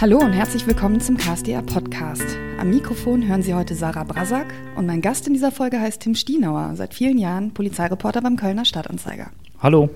Hallo 0.00 0.16
und 0.16 0.32
herzlich 0.32 0.66
willkommen 0.66 0.98
zum 1.02 1.18
KSDR 1.18 1.60
Podcast. 1.60 2.24
Am 2.58 2.70
Mikrofon 2.70 3.28
hören 3.28 3.42
Sie 3.42 3.52
heute 3.52 3.74
Sarah 3.74 4.04
Brasak 4.04 4.46
und 4.74 4.86
mein 4.86 5.02
Gast 5.02 5.26
in 5.26 5.34
dieser 5.34 5.52
Folge 5.52 5.78
heißt 5.78 6.00
Tim 6.00 6.14
Stienauer, 6.14 6.72
seit 6.74 6.94
vielen 6.94 7.18
Jahren 7.18 7.52
Polizeireporter 7.52 8.22
beim 8.22 8.36
Kölner 8.36 8.64
Stadtanzeiger. 8.64 9.30
Hallo. 9.58 9.90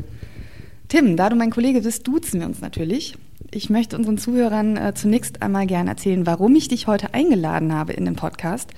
Tim, 0.88 1.16
da 1.16 1.30
du 1.30 1.36
mein 1.36 1.48
Kollege 1.48 1.80
bist, 1.80 2.06
duzen 2.06 2.40
wir 2.40 2.46
uns 2.46 2.60
natürlich. 2.60 3.16
Ich 3.50 3.70
möchte 3.70 3.96
unseren 3.96 4.18
Zuhörern 4.18 4.76
äh, 4.76 4.92
zunächst 4.94 5.40
einmal 5.40 5.66
gerne 5.66 5.88
erzählen, 5.88 6.26
warum 6.26 6.54
ich 6.54 6.68
dich 6.68 6.86
heute 6.86 7.14
eingeladen 7.14 7.72
habe 7.72 7.94
in 7.94 8.04
den 8.04 8.14
Podcast. 8.14 8.72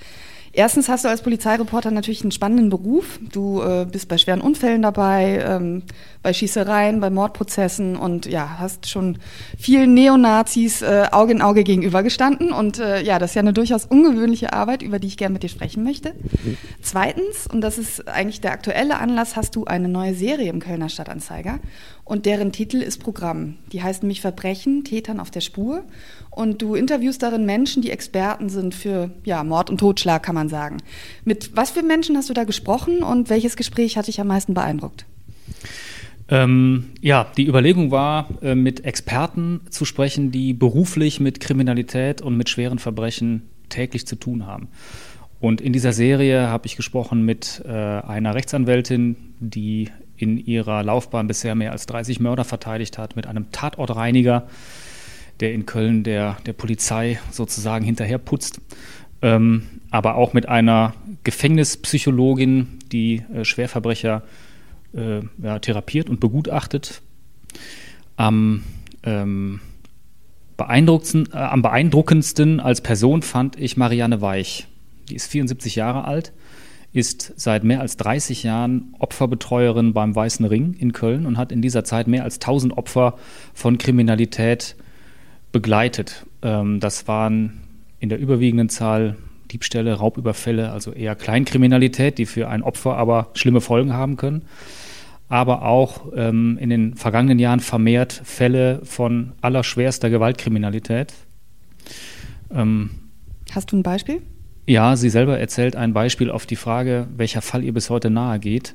Erstens 0.56 0.88
hast 0.88 1.04
du 1.04 1.10
als 1.10 1.20
Polizeireporter 1.20 1.90
natürlich 1.90 2.22
einen 2.22 2.32
spannenden 2.32 2.70
Beruf. 2.70 3.20
Du 3.30 3.60
äh, 3.60 3.84
bist 3.84 4.08
bei 4.08 4.16
schweren 4.16 4.40
Unfällen 4.40 4.80
dabei, 4.80 5.44
ähm, 5.46 5.82
bei 6.22 6.32
Schießereien, 6.32 6.98
bei 6.98 7.10
Mordprozessen 7.10 7.94
und 7.94 8.24
ja, 8.24 8.56
hast 8.58 8.88
schon 8.88 9.18
vielen 9.58 9.92
Neonazis 9.92 10.80
äh, 10.80 11.08
Auge 11.12 11.32
in 11.32 11.42
Auge 11.42 11.62
gegenübergestanden. 11.62 12.52
Und 12.52 12.78
äh, 12.78 13.02
ja, 13.02 13.18
das 13.18 13.32
ist 13.32 13.34
ja 13.34 13.42
eine 13.42 13.52
durchaus 13.52 13.84
ungewöhnliche 13.84 14.54
Arbeit, 14.54 14.80
über 14.80 14.98
die 14.98 15.08
ich 15.08 15.18
gerne 15.18 15.34
mit 15.34 15.42
dir 15.42 15.50
sprechen 15.50 15.84
möchte. 15.84 16.14
Zweitens, 16.80 17.46
und 17.46 17.60
das 17.60 17.76
ist 17.76 18.08
eigentlich 18.08 18.40
der 18.40 18.52
aktuelle 18.52 18.96
Anlass, 18.96 19.36
hast 19.36 19.56
du 19.56 19.66
eine 19.66 19.88
neue 19.88 20.14
Serie 20.14 20.48
im 20.48 20.60
Kölner 20.60 20.88
Stadtanzeiger 20.88 21.58
und 22.06 22.24
deren 22.24 22.52
Titel 22.52 22.76
ist 22.76 23.02
Programm. 23.02 23.56
Die 23.72 23.82
heißt 23.82 24.04
nämlich 24.04 24.20
Verbrechen, 24.20 24.84
Tätern 24.84 25.18
auf 25.18 25.32
der 25.32 25.40
Spur. 25.40 25.82
Und 26.30 26.62
du 26.62 26.76
interviewst 26.76 27.20
darin 27.20 27.44
Menschen, 27.44 27.82
die 27.82 27.90
Experten 27.90 28.48
sind 28.48 28.76
für 28.76 29.10
ja, 29.24 29.42
Mord 29.42 29.70
und 29.70 29.78
Totschlag, 29.78 30.22
kann 30.22 30.36
man 30.36 30.48
sagen. 30.48 30.76
Mit 31.24 31.56
was 31.56 31.72
für 31.72 31.82
Menschen 31.82 32.16
hast 32.16 32.30
du 32.30 32.32
da 32.32 32.44
gesprochen 32.44 33.02
und 33.02 33.28
welches 33.28 33.56
Gespräch 33.56 33.96
hat 33.96 34.06
dich 34.06 34.20
am 34.20 34.28
meisten 34.28 34.54
beeindruckt? 34.54 35.04
Ähm, 36.28 36.90
ja, 37.00 37.26
die 37.36 37.48
Überlegung 37.48 37.90
war, 37.90 38.28
äh, 38.40 38.54
mit 38.54 38.84
Experten 38.84 39.62
zu 39.70 39.84
sprechen, 39.84 40.30
die 40.30 40.52
beruflich 40.52 41.18
mit 41.18 41.40
Kriminalität 41.40 42.22
und 42.22 42.36
mit 42.36 42.48
schweren 42.48 42.78
Verbrechen 42.78 43.42
täglich 43.68 44.06
zu 44.06 44.14
tun 44.14 44.46
haben. 44.46 44.68
Und 45.40 45.60
in 45.60 45.72
dieser 45.72 45.92
Serie 45.92 46.48
habe 46.50 46.66
ich 46.66 46.76
gesprochen 46.76 47.24
mit 47.24 47.64
äh, 47.66 47.72
einer 47.72 48.36
Rechtsanwältin, 48.36 49.16
die 49.40 49.88
in 50.16 50.38
ihrer 50.38 50.82
Laufbahn 50.82 51.26
bisher 51.26 51.54
mehr 51.54 51.72
als 51.72 51.86
30 51.86 52.20
Mörder 52.20 52.44
verteidigt 52.44 52.98
hat, 52.98 53.16
mit 53.16 53.26
einem 53.26 53.52
Tatortreiniger, 53.52 54.48
der 55.40 55.52
in 55.52 55.66
Köln 55.66 56.02
der, 56.02 56.38
der 56.46 56.52
Polizei 56.52 57.18
sozusagen 57.30 57.84
hinterher 57.84 58.18
putzt. 58.18 58.60
Ähm, 59.22 59.66
aber 59.90 60.16
auch 60.16 60.32
mit 60.32 60.48
einer 60.48 60.94
Gefängnispsychologin, 61.24 62.78
die 62.92 63.22
äh, 63.34 63.44
Schwerverbrecher 63.44 64.22
äh, 64.94 65.20
ja, 65.42 65.58
therapiert 65.58 66.08
und 66.08 66.20
begutachtet. 66.20 67.02
Am, 68.16 68.62
ähm, 69.02 69.60
beeindruckendsten, 70.56 71.28
äh, 71.32 71.36
am 71.36 71.62
beeindruckendsten 71.62 72.60
als 72.60 72.80
Person 72.80 73.22
fand 73.22 73.58
ich 73.58 73.76
Marianne 73.76 74.20
Weich. 74.20 74.66
Die 75.08 75.14
ist 75.14 75.30
74 75.30 75.76
Jahre 75.76 76.04
alt, 76.04 76.32
ist 76.96 77.34
seit 77.36 77.62
mehr 77.62 77.82
als 77.82 77.98
30 77.98 78.42
Jahren 78.42 78.94
Opferbetreuerin 78.98 79.92
beim 79.92 80.16
Weißen 80.16 80.46
Ring 80.46 80.72
in 80.78 80.94
Köln 80.94 81.26
und 81.26 81.36
hat 81.36 81.52
in 81.52 81.60
dieser 81.60 81.84
Zeit 81.84 82.08
mehr 82.08 82.24
als 82.24 82.36
1000 82.36 82.78
Opfer 82.78 83.18
von 83.52 83.76
Kriminalität 83.76 84.76
begleitet. 85.52 86.24
Ähm, 86.40 86.80
das 86.80 87.06
waren 87.06 87.60
in 88.00 88.08
der 88.08 88.18
überwiegenden 88.18 88.70
Zahl 88.70 89.16
Diebstähle, 89.52 89.92
Raubüberfälle, 89.92 90.72
also 90.72 90.90
eher 90.90 91.14
Kleinkriminalität, 91.14 92.16
die 92.16 92.24
für 92.24 92.48
ein 92.48 92.62
Opfer 92.62 92.96
aber 92.96 93.28
schlimme 93.34 93.60
Folgen 93.60 93.92
haben 93.92 94.16
können. 94.16 94.46
Aber 95.28 95.66
auch 95.66 96.12
ähm, 96.16 96.56
in 96.58 96.70
den 96.70 96.94
vergangenen 96.94 97.38
Jahren 97.38 97.60
vermehrt 97.60 98.22
Fälle 98.24 98.80
von 98.84 99.32
allerschwerster 99.42 100.08
Gewaltkriminalität. 100.08 101.12
Ähm, 102.50 102.88
Hast 103.52 103.70
du 103.70 103.76
ein 103.76 103.82
Beispiel? 103.82 104.22
Ja, 104.66 104.96
sie 104.96 105.10
selber 105.10 105.38
erzählt 105.38 105.76
ein 105.76 105.92
Beispiel 105.92 106.28
auf 106.28 106.44
die 106.44 106.56
Frage, 106.56 107.06
welcher 107.16 107.40
Fall 107.40 107.62
ihr 107.62 107.72
bis 107.72 107.88
heute 107.88 108.10
nahe 108.10 108.40
geht. 108.40 108.74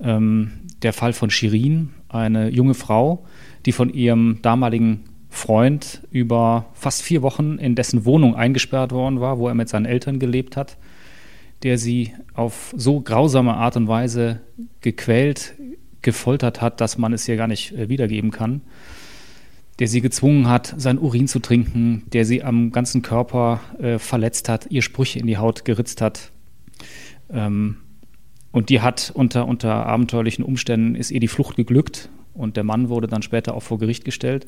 Ähm, 0.00 0.52
der 0.82 0.92
Fall 0.92 1.12
von 1.12 1.30
Shirin, 1.30 1.90
eine 2.08 2.48
junge 2.48 2.74
Frau, 2.74 3.26
die 3.64 3.72
von 3.72 3.92
ihrem 3.92 4.38
damaligen 4.42 5.04
Freund 5.28 6.02
über 6.12 6.66
fast 6.74 7.02
vier 7.02 7.22
Wochen 7.22 7.58
in 7.58 7.74
dessen 7.74 8.04
Wohnung 8.04 8.36
eingesperrt 8.36 8.92
worden 8.92 9.20
war, 9.20 9.38
wo 9.38 9.48
er 9.48 9.54
mit 9.54 9.68
seinen 9.68 9.84
Eltern 9.84 10.20
gelebt 10.20 10.56
hat, 10.56 10.76
der 11.64 11.76
sie 11.76 12.12
auf 12.34 12.72
so 12.76 13.00
grausame 13.00 13.54
Art 13.54 13.76
und 13.76 13.88
Weise 13.88 14.40
gequält, 14.80 15.54
gefoltert 16.02 16.60
hat, 16.60 16.80
dass 16.80 16.98
man 16.98 17.12
es 17.12 17.26
hier 17.26 17.36
gar 17.36 17.48
nicht 17.48 17.72
äh, 17.72 17.88
wiedergeben 17.88 18.30
kann, 18.30 18.60
der 19.78 19.88
sie 19.88 20.00
gezwungen 20.00 20.48
hat, 20.48 20.74
sein 20.78 20.98
Urin 20.98 21.28
zu 21.28 21.38
trinken, 21.38 22.04
der 22.12 22.24
sie 22.24 22.42
am 22.42 22.72
ganzen 22.72 23.02
Körper 23.02 23.60
äh, 23.78 23.98
verletzt 23.98 24.48
hat, 24.48 24.66
ihr 24.70 24.82
Sprüche 24.82 25.18
in 25.18 25.26
die 25.26 25.36
Haut 25.36 25.64
geritzt 25.64 26.00
hat. 26.00 26.30
Ähm, 27.30 27.76
und 28.52 28.70
die 28.70 28.80
hat 28.80 29.12
unter, 29.14 29.46
unter 29.46 29.86
abenteuerlichen 29.86 30.44
Umständen, 30.44 30.94
ist 30.94 31.10
ihr 31.10 31.20
die 31.20 31.28
Flucht 31.28 31.56
geglückt 31.56 32.08
und 32.32 32.56
der 32.56 32.64
Mann 32.64 32.88
wurde 32.88 33.06
dann 33.06 33.22
später 33.22 33.54
auch 33.54 33.62
vor 33.62 33.78
Gericht 33.78 34.04
gestellt. 34.04 34.46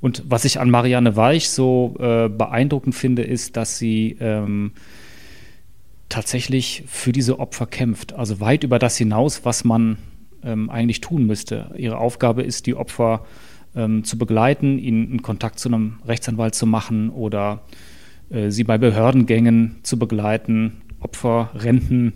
Und 0.00 0.22
was 0.28 0.44
ich 0.44 0.60
an 0.60 0.70
Marianne 0.70 1.16
Weich 1.16 1.48
so 1.48 1.96
äh, 1.98 2.28
beeindruckend 2.28 2.94
finde, 2.94 3.22
ist, 3.22 3.56
dass 3.56 3.78
sie 3.78 4.16
ähm, 4.20 4.72
tatsächlich 6.08 6.84
für 6.86 7.10
diese 7.10 7.40
Opfer 7.40 7.66
kämpft. 7.66 8.12
Also 8.12 8.38
weit 8.38 8.62
über 8.62 8.78
das 8.78 8.96
hinaus, 8.96 9.44
was 9.44 9.64
man 9.64 9.98
ähm, 10.44 10.70
eigentlich 10.70 11.00
tun 11.00 11.26
müsste. 11.26 11.70
Ihre 11.76 11.98
Aufgabe 11.98 12.42
ist, 12.42 12.66
die 12.66 12.74
Opfer 12.74 13.24
ähm, 13.74 14.04
zu 14.04 14.18
begleiten, 14.18 14.78
ihnen 14.78 15.08
einen 15.08 15.22
Kontakt 15.22 15.58
zu 15.58 15.68
einem 15.68 15.98
Rechtsanwalt 16.06 16.54
zu 16.54 16.66
machen 16.66 17.10
oder 17.10 17.62
äh, 18.30 18.50
sie 18.50 18.64
bei 18.64 18.78
Behördengängen 18.78 19.76
zu 19.82 19.98
begleiten, 19.98 20.82
Opferrenten 21.00 22.12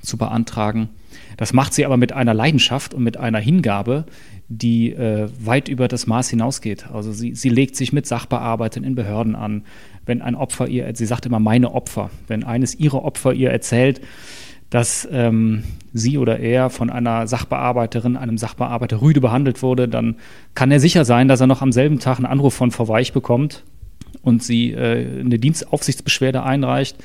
zu 0.00 0.16
beantragen. 0.16 0.88
Das 1.36 1.52
macht 1.52 1.74
sie 1.74 1.84
aber 1.84 1.96
mit 1.96 2.12
einer 2.12 2.34
Leidenschaft 2.34 2.94
und 2.94 3.02
mit 3.02 3.16
einer 3.16 3.38
Hingabe, 3.38 4.04
die 4.48 4.92
äh, 4.92 5.28
weit 5.38 5.68
über 5.68 5.88
das 5.88 6.06
Maß 6.06 6.28
hinausgeht. 6.30 6.90
Also 6.90 7.12
sie, 7.12 7.34
sie 7.34 7.48
legt 7.48 7.76
sich 7.76 7.92
mit 7.92 8.06
Sachbearbeitern 8.06 8.84
in 8.84 8.94
Behörden 8.94 9.36
an. 9.36 9.64
Wenn 10.06 10.22
ein 10.22 10.34
Opfer 10.34 10.68
ihr, 10.68 10.90
sie 10.94 11.06
sagt 11.06 11.26
immer 11.26 11.40
meine 11.40 11.72
Opfer, 11.72 12.10
wenn 12.26 12.44
eines 12.44 12.74
ihrer 12.74 13.04
Opfer 13.04 13.32
ihr 13.32 13.50
erzählt, 13.50 14.00
dass 14.70 15.06
ähm, 15.10 15.64
sie 15.92 16.16
oder 16.16 16.38
er 16.38 16.70
von 16.70 16.90
einer 16.90 17.26
Sachbearbeiterin, 17.26 18.16
einem 18.16 18.38
Sachbearbeiter 18.38 19.02
rüde 19.02 19.20
behandelt 19.20 19.62
wurde, 19.62 19.88
dann 19.88 20.16
kann 20.54 20.70
er 20.70 20.80
sicher 20.80 21.04
sein, 21.04 21.28
dass 21.28 21.40
er 21.40 21.48
noch 21.48 21.62
am 21.62 21.72
selben 21.72 21.98
Tag 21.98 22.18
einen 22.18 22.26
Anruf 22.26 22.54
von 22.54 22.70
Frau 22.70 22.88
Weich 22.88 23.12
bekommt 23.12 23.64
und 24.22 24.42
sie 24.42 24.72
äh, 24.72 25.20
eine 25.20 25.38
Dienstaufsichtsbeschwerde 25.38 26.42
einreicht. 26.42 26.96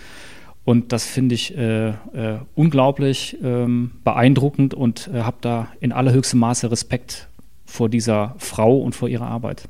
Und 0.64 0.92
das 0.92 1.06
finde 1.06 1.36
ich 1.36 1.56
äh, 1.58 1.90
äh, 1.90 1.94
unglaublich 2.56 3.38
ähm, 3.44 3.92
beeindruckend 4.04 4.74
und 4.74 5.10
äh, 5.14 5.22
habe 5.22 5.38
da 5.42 5.68
in 5.80 5.92
allerhöchstem 5.92 6.40
Maße 6.40 6.72
Respekt 6.72 7.28
vor 7.66 7.90
dieser 7.90 8.36
Frau 8.40 8.78
und 8.78 8.96
vor 8.96 9.08
ihrer 9.08 9.28
Arbeit. 9.28 9.68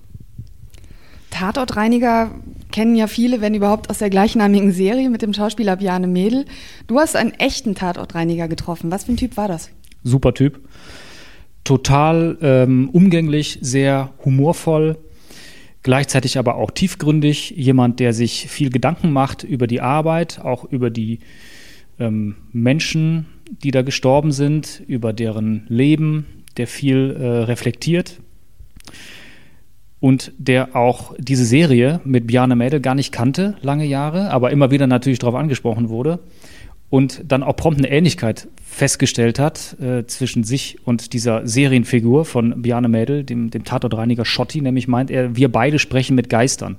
Tatortreiniger 1.35 2.31
kennen 2.71 2.95
ja 2.95 3.07
viele, 3.07 3.41
wenn 3.41 3.53
überhaupt, 3.53 3.89
aus 3.89 3.97
der 3.97 4.09
gleichnamigen 4.09 4.71
Serie 4.71 5.09
mit 5.09 5.21
dem 5.21 5.33
Schauspieler 5.33 5.75
Bjarne 5.75 6.07
Mädel. 6.07 6.45
Du 6.87 6.97
hast 6.97 7.17
einen 7.17 7.31
echten 7.33 7.75
Tatortreiniger 7.75 8.47
getroffen. 8.47 8.89
Was 8.89 9.03
für 9.03 9.11
ein 9.11 9.17
Typ 9.17 9.35
war 9.35 9.49
das? 9.49 9.69
Super 10.05 10.33
Typ. 10.33 10.61
Total 11.65 12.37
ähm, 12.41 12.89
umgänglich, 12.89 13.59
sehr 13.61 14.13
humorvoll, 14.23 14.97
gleichzeitig 15.83 16.37
aber 16.37 16.55
auch 16.55 16.71
tiefgründig. 16.71 17.49
Jemand, 17.57 17.99
der 17.99 18.13
sich 18.13 18.47
viel 18.47 18.69
Gedanken 18.69 19.11
macht 19.11 19.43
über 19.43 19.67
die 19.67 19.81
Arbeit, 19.81 20.39
auch 20.39 20.63
über 20.63 20.89
die 20.89 21.19
ähm, 21.99 22.35
Menschen, 22.53 23.25
die 23.49 23.71
da 23.71 23.81
gestorben 23.81 24.31
sind, 24.31 24.83
über 24.87 25.11
deren 25.11 25.65
Leben, 25.67 26.43
der 26.55 26.67
viel 26.67 27.17
äh, 27.19 27.25
reflektiert 27.43 28.21
und 30.05 30.33
der 30.37 30.75
auch 30.75 31.15
diese 31.17 31.45
Serie 31.45 31.99
mit 32.03 32.27
Bjarne 32.27 32.55
Mädel 32.55 32.79
gar 32.79 32.93
nicht 32.93 33.11
kannte, 33.11 33.55
lange 33.63 33.85
Jahre, 33.85 34.29
aber 34.29 34.51
immer 34.51 34.69
wieder 34.69 34.85
natürlich 34.85 35.17
darauf 35.17 35.33
angesprochen 35.33 35.89
wurde 35.89 36.19
und 36.91 37.23
dann 37.27 37.41
auch 37.41 37.55
prompt 37.55 37.79
eine 37.79 37.89
Ähnlichkeit 37.89 38.47
festgestellt 38.63 39.39
hat 39.39 39.75
äh, 39.81 40.05
zwischen 40.05 40.43
sich 40.43 40.77
und 40.85 41.13
dieser 41.13 41.47
Serienfigur 41.47 42.23
von 42.23 42.61
Bjarne 42.61 42.87
Mädel, 42.87 43.23
dem, 43.23 43.49
dem 43.49 43.63
Tatortreiniger 43.63 44.25
Schotti, 44.25 44.61
nämlich 44.61 44.87
meint 44.87 45.09
er, 45.09 45.35
wir 45.35 45.51
beide 45.51 45.79
sprechen 45.79 46.15
mit 46.15 46.29
Geistern. 46.29 46.77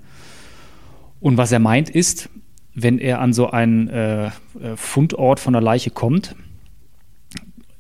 Und 1.19 1.37
was 1.37 1.51
er 1.51 1.59
meint 1.59 1.91
ist, 1.91 2.29
wenn 2.75 3.01
er 3.01 3.21
an 3.21 3.33
so 3.33 3.51
einen 3.51 3.89
äh, 3.89 4.27
äh 4.27 4.31
Fundort 4.77 5.41
von 5.41 5.53
der 5.53 5.63
Leiche 5.63 5.91
kommt, 5.91 6.37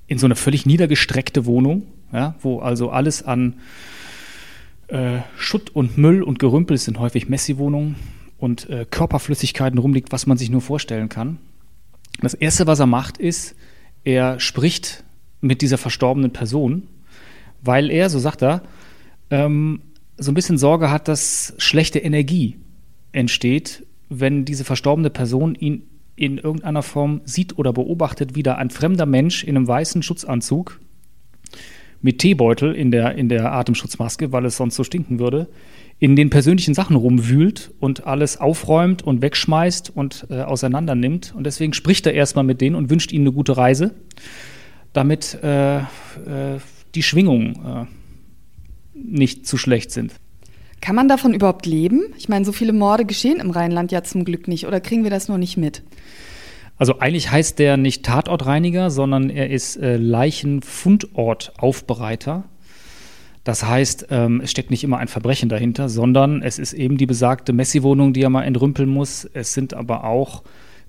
in 0.08 0.18
so 0.18 0.26
eine 0.26 0.34
völlig 0.34 0.66
niedergestreckte 0.66 1.46
Wohnung, 1.46 1.84
ja, 2.12 2.34
wo 2.40 2.58
also 2.58 2.90
alles 2.90 3.22
an 3.22 3.54
äh, 4.88 5.18
Schutt 5.36 5.74
und 5.74 5.98
Müll 5.98 6.22
und 6.22 6.38
Gerümpel 6.38 6.78
sind 6.78 6.98
häufig 6.98 7.28
Messi-Wohnungen 7.28 7.96
und 8.38 8.68
äh, 8.68 8.86
Körperflüssigkeiten 8.88 9.78
rumliegt, 9.78 10.12
was 10.12 10.26
man 10.26 10.38
sich 10.38 10.50
nur 10.50 10.60
vorstellen 10.60 11.08
kann. 11.08 11.38
Das 12.20 12.34
Erste, 12.34 12.66
was 12.66 12.80
er 12.80 12.86
macht, 12.86 13.18
ist, 13.18 13.54
er 14.04 14.40
spricht 14.40 15.04
mit 15.40 15.62
dieser 15.62 15.78
verstorbenen 15.78 16.32
Person, 16.32 16.84
weil 17.62 17.90
er, 17.90 18.08
so 18.10 18.18
sagt 18.18 18.42
er, 18.42 18.62
ähm, 19.30 19.80
so 20.16 20.30
ein 20.30 20.34
bisschen 20.34 20.58
Sorge 20.58 20.90
hat, 20.90 21.08
dass 21.08 21.54
schlechte 21.58 21.98
Energie 21.98 22.56
entsteht, 23.12 23.84
wenn 24.08 24.44
diese 24.44 24.64
verstorbene 24.64 25.10
Person 25.10 25.54
ihn 25.54 25.82
in 26.14 26.38
irgendeiner 26.38 26.82
Form 26.82 27.20
sieht 27.24 27.58
oder 27.58 27.72
beobachtet, 27.72 28.34
wie 28.34 28.42
da 28.42 28.54
ein 28.54 28.70
fremder 28.70 29.04
Mensch 29.04 29.44
in 29.44 29.56
einem 29.56 29.68
weißen 29.68 30.02
Schutzanzug 30.02 30.80
mit 32.06 32.20
Teebeutel 32.20 32.72
in 32.72 32.92
der, 32.92 33.16
in 33.16 33.28
der 33.28 33.52
Atemschutzmaske, 33.52 34.30
weil 34.30 34.44
es 34.44 34.56
sonst 34.56 34.76
so 34.76 34.84
stinken 34.84 35.18
würde, 35.18 35.48
in 35.98 36.14
den 36.14 36.30
persönlichen 36.30 36.72
Sachen 36.72 36.94
rumwühlt 36.94 37.72
und 37.80 38.06
alles 38.06 38.38
aufräumt 38.40 39.02
und 39.02 39.22
wegschmeißt 39.22 39.90
und 39.92 40.28
äh, 40.30 40.42
auseinander 40.42 40.94
nimmt. 40.94 41.34
Und 41.36 41.44
deswegen 41.44 41.72
spricht 41.72 42.06
er 42.06 42.14
erstmal 42.14 42.44
mit 42.44 42.60
denen 42.60 42.76
und 42.76 42.90
wünscht 42.90 43.10
ihnen 43.10 43.26
eine 43.26 43.32
gute 43.32 43.56
Reise, 43.56 43.92
damit 44.92 45.36
äh, 45.42 45.78
äh, 45.78 45.82
die 46.94 47.02
Schwingungen 47.02 47.56
äh, 47.66 47.84
nicht 48.94 49.44
zu 49.44 49.56
schlecht 49.56 49.90
sind. 49.90 50.12
Kann 50.80 50.94
man 50.94 51.08
davon 51.08 51.34
überhaupt 51.34 51.66
leben? 51.66 52.02
Ich 52.18 52.28
meine, 52.28 52.44
so 52.44 52.52
viele 52.52 52.72
Morde 52.72 53.04
geschehen 53.04 53.40
im 53.40 53.50
Rheinland 53.50 53.90
ja 53.90 54.04
zum 54.04 54.24
Glück 54.24 54.46
nicht. 54.46 54.68
Oder 54.68 54.80
kriegen 54.80 55.02
wir 55.02 55.10
das 55.10 55.26
nur 55.26 55.38
nicht 55.38 55.56
mit? 55.56 55.82
Also 56.78 56.98
eigentlich 56.98 57.30
heißt 57.30 57.58
der 57.58 57.76
nicht 57.76 58.04
Tatortreiniger, 58.04 58.90
sondern 58.90 59.30
er 59.30 59.50
ist 59.50 59.76
äh, 59.76 59.96
Leichenfundortaufbereiter. 59.96 62.44
Das 63.44 63.64
heißt, 63.64 64.08
ähm, 64.10 64.40
es 64.42 64.50
steckt 64.50 64.70
nicht 64.70 64.84
immer 64.84 64.98
ein 64.98 65.08
Verbrechen 65.08 65.48
dahinter, 65.48 65.88
sondern 65.88 66.42
es 66.42 66.58
ist 66.58 66.72
eben 66.72 66.98
die 66.98 67.06
besagte 67.06 67.52
Messi-Wohnung, 67.52 68.12
die 68.12 68.22
er 68.22 68.30
mal 68.30 68.42
entrümpeln 68.42 68.88
muss. 68.88 69.28
Es 69.32 69.54
sind 69.54 69.72
aber 69.72 70.04
auch 70.04 70.42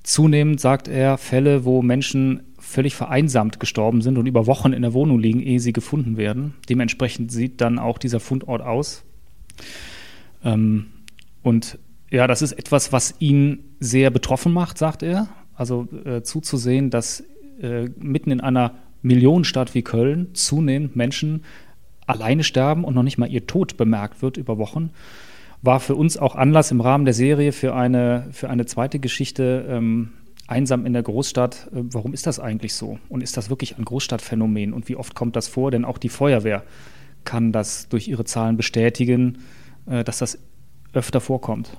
zunehmend, 0.04 0.60
sagt 0.60 0.88
er, 0.88 1.18
Fälle, 1.18 1.66
wo 1.66 1.82
Menschen 1.82 2.42
völlig 2.58 2.96
vereinsamt 2.96 3.60
gestorben 3.60 4.02
sind 4.02 4.18
und 4.18 4.26
über 4.26 4.48
Wochen 4.48 4.74
in 4.74 4.82
der 4.82 4.94
Wohnung 4.94 5.20
liegen, 5.20 5.40
ehe 5.40 5.60
sie 5.60 5.72
gefunden 5.72 6.18
werden. 6.18 6.56
Dementsprechend 6.68 7.32
sieht 7.32 7.62
dann 7.62 7.78
auch 7.78 7.98
dieser 7.98 8.20
Fundort 8.20 8.62
aus. 8.62 9.04
Ähm, 10.44 10.88
und 11.44 11.78
ja, 12.10 12.26
das 12.26 12.42
ist 12.42 12.54
etwas, 12.54 12.92
was 12.92 13.16
ihn 13.20 13.60
sehr 13.80 14.10
betroffen 14.10 14.52
macht, 14.52 14.78
sagt 14.78 15.04
er. 15.04 15.28
Also 15.58 15.88
äh, 16.06 16.22
zuzusehen, 16.22 16.90
dass 16.90 17.24
äh, 17.62 17.90
mitten 17.98 18.32
in 18.32 18.40
einer 18.40 18.76
Millionenstadt 19.02 19.74
wie 19.74 19.82
Köln 19.82 20.34
zunehmend 20.34 20.96
Menschen 20.96 21.44
alleine 22.06 22.44
sterben 22.44 22.84
und 22.84 22.94
noch 22.94 23.04
nicht 23.04 23.18
mal 23.18 23.30
ihr 23.30 23.48
Tod 23.48 23.76
bemerkt 23.76 24.22
wird 24.22 24.38
über 24.38 24.58
Wochen, 24.58 24.92
war 25.62 25.80
für 25.80 25.96
uns 25.96 26.18
auch 26.18 26.36
Anlass 26.36 26.72
im 26.72 26.80
Rahmen 26.80 27.06
der 27.06 27.14
Serie 27.14 27.52
für 27.52 27.76
eine, 27.76 28.28
für 28.32 28.50
eine 28.50 28.66
zweite 28.66 29.00
Geschichte, 29.00 29.66
ähm, 29.68 30.12
einsam 30.48 30.86
in 30.86 30.94
der 30.94 31.04
Großstadt. 31.04 31.70
Äh, 31.74 31.82
warum 31.92 32.14
ist 32.14 32.28
das 32.28 32.40
eigentlich 32.40 32.74
so? 32.74 33.00
Und 33.10 33.22
ist 33.22 33.36
das 33.36 33.50
wirklich 33.50 33.78
ein 33.78 33.86
Großstadtphänomen? 33.86 34.74
Und 34.74 34.88
wie 34.88 34.96
oft 34.96 35.16
kommt 35.16 35.36
das 35.36 35.48
vor? 35.48 35.72
Denn 35.72 35.84
auch 35.84 35.98
die 35.98 36.10
Feuerwehr 36.10 36.64
kann 37.26 37.52
das 37.52 37.90
durch 37.90 38.08
ihre 38.08 38.24
Zahlen 38.24 38.56
bestätigen, 38.56 39.40
äh, 39.88 40.04
dass 40.04 40.20
das 40.20 40.40
öfter 40.94 41.20
vorkommt. 41.20 41.78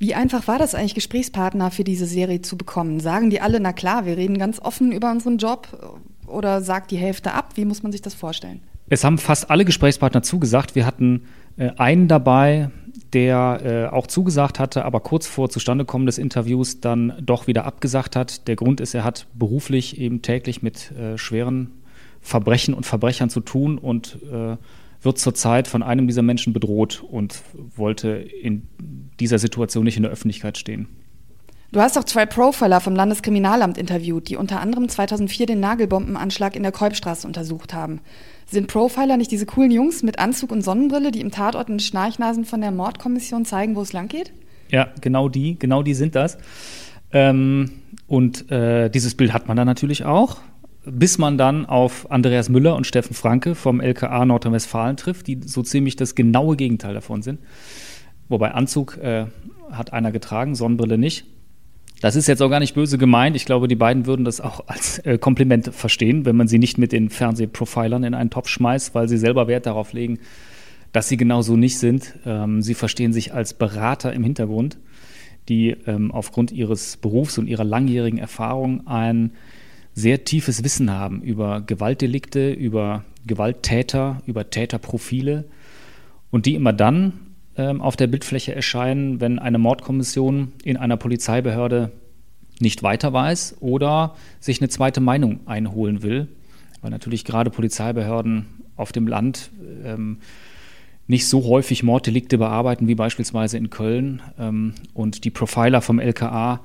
Wie 0.00 0.14
einfach 0.14 0.48
war 0.48 0.58
das 0.58 0.74
eigentlich, 0.74 0.94
Gesprächspartner 0.94 1.70
für 1.70 1.84
diese 1.84 2.06
Serie 2.06 2.40
zu 2.40 2.56
bekommen? 2.56 3.00
Sagen 3.00 3.28
die 3.28 3.42
alle, 3.42 3.60
na 3.60 3.74
klar, 3.74 4.06
wir 4.06 4.16
reden 4.16 4.38
ganz 4.38 4.58
offen 4.58 4.92
über 4.92 5.10
unseren 5.10 5.36
Job 5.36 6.00
oder 6.26 6.62
sagt 6.62 6.90
die 6.90 6.96
Hälfte 6.96 7.32
ab? 7.34 7.50
Wie 7.56 7.66
muss 7.66 7.82
man 7.82 7.92
sich 7.92 8.00
das 8.00 8.14
vorstellen? 8.14 8.62
Es 8.88 9.04
haben 9.04 9.18
fast 9.18 9.50
alle 9.50 9.66
Gesprächspartner 9.66 10.22
zugesagt. 10.22 10.74
Wir 10.74 10.86
hatten 10.86 11.26
äh, 11.58 11.72
einen 11.76 12.08
dabei, 12.08 12.70
der 13.12 13.90
äh, 13.92 13.94
auch 13.94 14.06
zugesagt 14.06 14.58
hatte, 14.58 14.86
aber 14.86 15.00
kurz 15.00 15.26
vor 15.26 15.50
Zustandekommen 15.50 16.06
des 16.06 16.16
Interviews 16.16 16.80
dann 16.80 17.12
doch 17.20 17.46
wieder 17.46 17.66
abgesagt 17.66 18.16
hat. 18.16 18.48
Der 18.48 18.56
Grund 18.56 18.80
ist, 18.80 18.94
er 18.94 19.04
hat 19.04 19.26
beruflich 19.34 20.00
eben 20.00 20.22
täglich 20.22 20.62
mit 20.62 20.92
äh, 20.92 21.18
schweren 21.18 21.72
Verbrechen 22.22 22.72
und 22.72 22.86
Verbrechern 22.86 23.28
zu 23.28 23.40
tun 23.40 23.76
und 23.76 24.18
äh, 24.32 24.56
wird 25.02 25.18
zurzeit 25.18 25.68
von 25.68 25.82
einem 25.82 26.06
dieser 26.06 26.22
Menschen 26.22 26.52
bedroht 26.52 27.02
und 27.08 27.42
wollte 27.76 28.08
in 28.08 28.68
dieser 29.18 29.38
Situation 29.38 29.84
nicht 29.84 29.96
in 29.96 30.02
der 30.02 30.12
Öffentlichkeit 30.12 30.58
stehen. 30.58 30.88
Du 31.72 31.80
hast 31.80 31.96
auch 31.96 32.04
zwei 32.04 32.26
Profiler 32.26 32.80
vom 32.80 32.96
Landeskriminalamt 32.96 33.78
interviewt, 33.78 34.28
die 34.28 34.36
unter 34.36 34.60
anderem 34.60 34.88
2004 34.88 35.46
den 35.46 35.60
Nagelbombenanschlag 35.60 36.56
in 36.56 36.64
der 36.64 36.72
Kolbstraße 36.72 37.26
untersucht 37.28 37.72
haben. 37.72 38.00
Sind 38.46 38.66
Profiler 38.66 39.16
nicht 39.16 39.30
diese 39.30 39.46
coolen 39.46 39.70
Jungs 39.70 40.02
mit 40.02 40.18
Anzug 40.18 40.50
und 40.50 40.62
Sonnenbrille, 40.62 41.12
die 41.12 41.20
im 41.20 41.30
Tatort 41.30 41.68
in 41.68 41.78
Schnarchnasen 41.78 42.44
von 42.44 42.60
der 42.60 42.72
Mordkommission 42.72 43.44
zeigen, 43.44 43.76
wo 43.76 43.82
es 43.82 43.92
lang 43.92 44.08
geht? 44.08 44.32
Ja, 44.70 44.88
genau 45.00 45.28
die, 45.28 45.56
genau 45.60 45.84
die 45.84 45.94
sind 45.94 46.16
das. 46.16 46.38
Ähm, 47.12 47.70
und 48.08 48.50
äh, 48.50 48.88
dieses 48.88 49.14
Bild 49.14 49.32
hat 49.32 49.46
man 49.46 49.56
dann 49.56 49.66
natürlich 49.66 50.04
auch 50.04 50.38
bis 50.84 51.18
man 51.18 51.36
dann 51.36 51.66
auf 51.66 52.10
Andreas 52.10 52.48
Müller 52.48 52.74
und 52.74 52.86
Steffen 52.86 53.14
Franke 53.14 53.54
vom 53.54 53.80
LKA 53.80 54.24
Nordrhein-Westfalen 54.24 54.96
trifft, 54.96 55.26
die 55.26 55.40
so 55.44 55.62
ziemlich 55.62 55.96
das 55.96 56.14
genaue 56.14 56.56
Gegenteil 56.56 56.94
davon 56.94 57.22
sind. 57.22 57.40
Wobei 58.28 58.52
Anzug 58.52 58.96
äh, 58.98 59.26
hat 59.70 59.92
einer 59.92 60.12
getragen, 60.12 60.54
Sonnenbrille 60.54 60.98
nicht. 60.98 61.26
Das 62.00 62.16
ist 62.16 62.28
jetzt 62.28 62.40
auch 62.40 62.48
gar 62.48 62.60
nicht 62.60 62.74
böse 62.74 62.96
gemeint. 62.96 63.36
Ich 63.36 63.44
glaube, 63.44 63.68
die 63.68 63.76
beiden 63.76 64.06
würden 64.06 64.24
das 64.24 64.40
auch 64.40 64.66
als 64.68 65.00
äh, 65.00 65.18
Kompliment 65.18 65.74
verstehen, 65.74 66.24
wenn 66.24 66.36
man 66.36 66.48
sie 66.48 66.58
nicht 66.58 66.78
mit 66.78 66.92
den 66.92 67.10
Fernsehprofilern 67.10 68.04
in 68.04 68.14
einen 68.14 68.30
Topf 68.30 68.48
schmeißt, 68.48 68.94
weil 68.94 69.08
sie 69.08 69.18
selber 69.18 69.48
Wert 69.48 69.66
darauf 69.66 69.92
legen, 69.92 70.18
dass 70.92 71.08
sie 71.08 71.18
genau 71.18 71.42
so 71.42 71.56
nicht 71.56 71.78
sind. 71.78 72.14
Ähm, 72.24 72.62
sie 72.62 72.74
verstehen 72.74 73.12
sich 73.12 73.34
als 73.34 73.52
Berater 73.52 74.14
im 74.14 74.24
Hintergrund, 74.24 74.78
die 75.50 75.76
ähm, 75.86 76.10
aufgrund 76.10 76.52
ihres 76.52 76.96
Berufs 76.96 77.36
und 77.36 77.48
ihrer 77.48 77.64
langjährigen 77.64 78.18
Erfahrung 78.18 78.86
ein 78.86 79.32
sehr 80.00 80.24
tiefes 80.24 80.64
Wissen 80.64 80.90
haben 80.90 81.22
über 81.22 81.60
Gewaltdelikte, 81.60 82.50
über 82.52 83.04
Gewalttäter, 83.26 84.22
über 84.26 84.50
Täterprofile 84.50 85.44
und 86.30 86.46
die 86.46 86.54
immer 86.54 86.72
dann 86.72 87.12
ähm, 87.56 87.80
auf 87.80 87.96
der 87.96 88.06
Bildfläche 88.06 88.54
erscheinen, 88.54 89.20
wenn 89.20 89.38
eine 89.38 89.58
Mordkommission 89.58 90.52
in 90.64 90.76
einer 90.76 90.96
Polizeibehörde 90.96 91.92
nicht 92.60 92.82
weiter 92.82 93.12
weiß 93.12 93.56
oder 93.60 94.14
sich 94.38 94.60
eine 94.60 94.68
zweite 94.68 95.00
Meinung 95.00 95.40
einholen 95.46 96.02
will, 96.02 96.28
weil 96.80 96.90
natürlich 96.90 97.24
gerade 97.24 97.50
Polizeibehörden 97.50 98.46
auf 98.76 98.92
dem 98.92 99.06
Land 99.06 99.50
ähm, 99.84 100.18
nicht 101.06 101.26
so 101.26 101.44
häufig 101.44 101.82
Morddelikte 101.82 102.38
bearbeiten 102.38 102.86
wie 102.86 102.94
beispielsweise 102.94 103.58
in 103.58 103.70
Köln 103.70 104.22
ähm, 104.38 104.74
und 104.94 105.24
die 105.24 105.30
Profiler 105.30 105.80
vom 105.80 105.98
LKA 105.98 106.60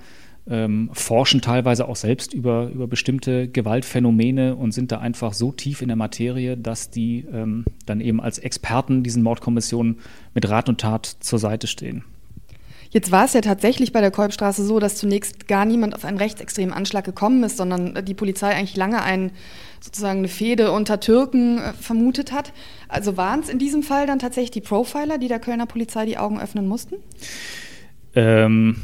ähm, 0.47 0.89
forschen 0.93 1.41
teilweise 1.41 1.87
auch 1.87 1.95
selbst 1.95 2.33
über, 2.33 2.69
über 2.69 2.87
bestimmte 2.87 3.47
Gewaltphänomene 3.47 4.55
und 4.55 4.73
sind 4.73 4.91
da 4.91 4.99
einfach 4.99 5.33
so 5.33 5.51
tief 5.51 5.81
in 5.81 5.87
der 5.87 5.97
Materie, 5.97 6.55
dass 6.55 6.91
die 6.91 7.25
ähm, 7.31 7.65
dann 7.85 7.99
eben 7.99 8.21
als 8.21 8.37
Experten 8.37 9.03
diesen 9.03 9.23
Mordkommissionen 9.23 9.99
mit 10.33 10.47
Rat 10.49 10.69
und 10.69 10.79
Tat 10.79 11.05
zur 11.19 11.39
Seite 11.39 11.67
stehen. 11.67 12.03
Jetzt 12.91 13.11
war 13.11 13.25
es 13.25 13.33
ja 13.33 13.41
tatsächlich 13.41 13.91
bei 13.91 13.99
der 13.99 14.11
Kolbstraße 14.11 14.63
so, 14.63 14.79
dass 14.79 14.95
zunächst 14.95 15.47
gar 15.49 15.65
niemand 15.65 15.95
auf 15.95 16.05
einen 16.05 16.17
rechtsextremen 16.17 16.73
Anschlag 16.73 17.03
gekommen 17.03 17.43
ist, 17.43 17.57
sondern 17.57 18.05
die 18.05 18.13
Polizei 18.13 18.55
eigentlich 18.55 18.77
lange 18.77 19.01
ein, 19.01 19.31
sozusagen 19.81 20.19
eine 20.19 20.27
Fehde 20.29 20.71
unter 20.71 20.99
Türken 20.99 21.57
äh, 21.57 21.73
vermutet 21.73 22.31
hat. 22.31 22.53
Also 22.87 23.17
waren 23.17 23.41
es 23.41 23.49
in 23.49 23.59
diesem 23.59 23.83
Fall 23.83 24.07
dann 24.07 24.19
tatsächlich 24.19 24.51
die 24.51 24.61
Profiler, 24.61 25.17
die 25.17 25.27
der 25.27 25.39
Kölner 25.39 25.65
Polizei 25.65 26.05
die 26.05 26.17
Augen 26.17 26.39
öffnen 26.39 26.67
mussten? 26.67 26.95
Ähm, 28.15 28.77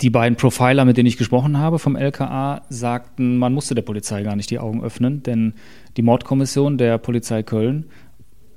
die 0.00 0.10
beiden 0.10 0.36
Profiler, 0.36 0.84
mit 0.84 0.96
denen 0.96 1.06
ich 1.06 1.18
gesprochen 1.18 1.58
habe 1.58 1.78
vom 1.78 1.96
LKA, 1.96 2.62
sagten, 2.68 3.36
man 3.36 3.52
musste 3.52 3.74
der 3.74 3.82
Polizei 3.82 4.22
gar 4.22 4.36
nicht 4.36 4.50
die 4.50 4.58
Augen 4.58 4.82
öffnen, 4.82 5.22
denn 5.22 5.54
die 5.96 6.02
Mordkommission 6.02 6.78
der 6.78 6.98
Polizei 6.98 7.42
Köln 7.42 7.86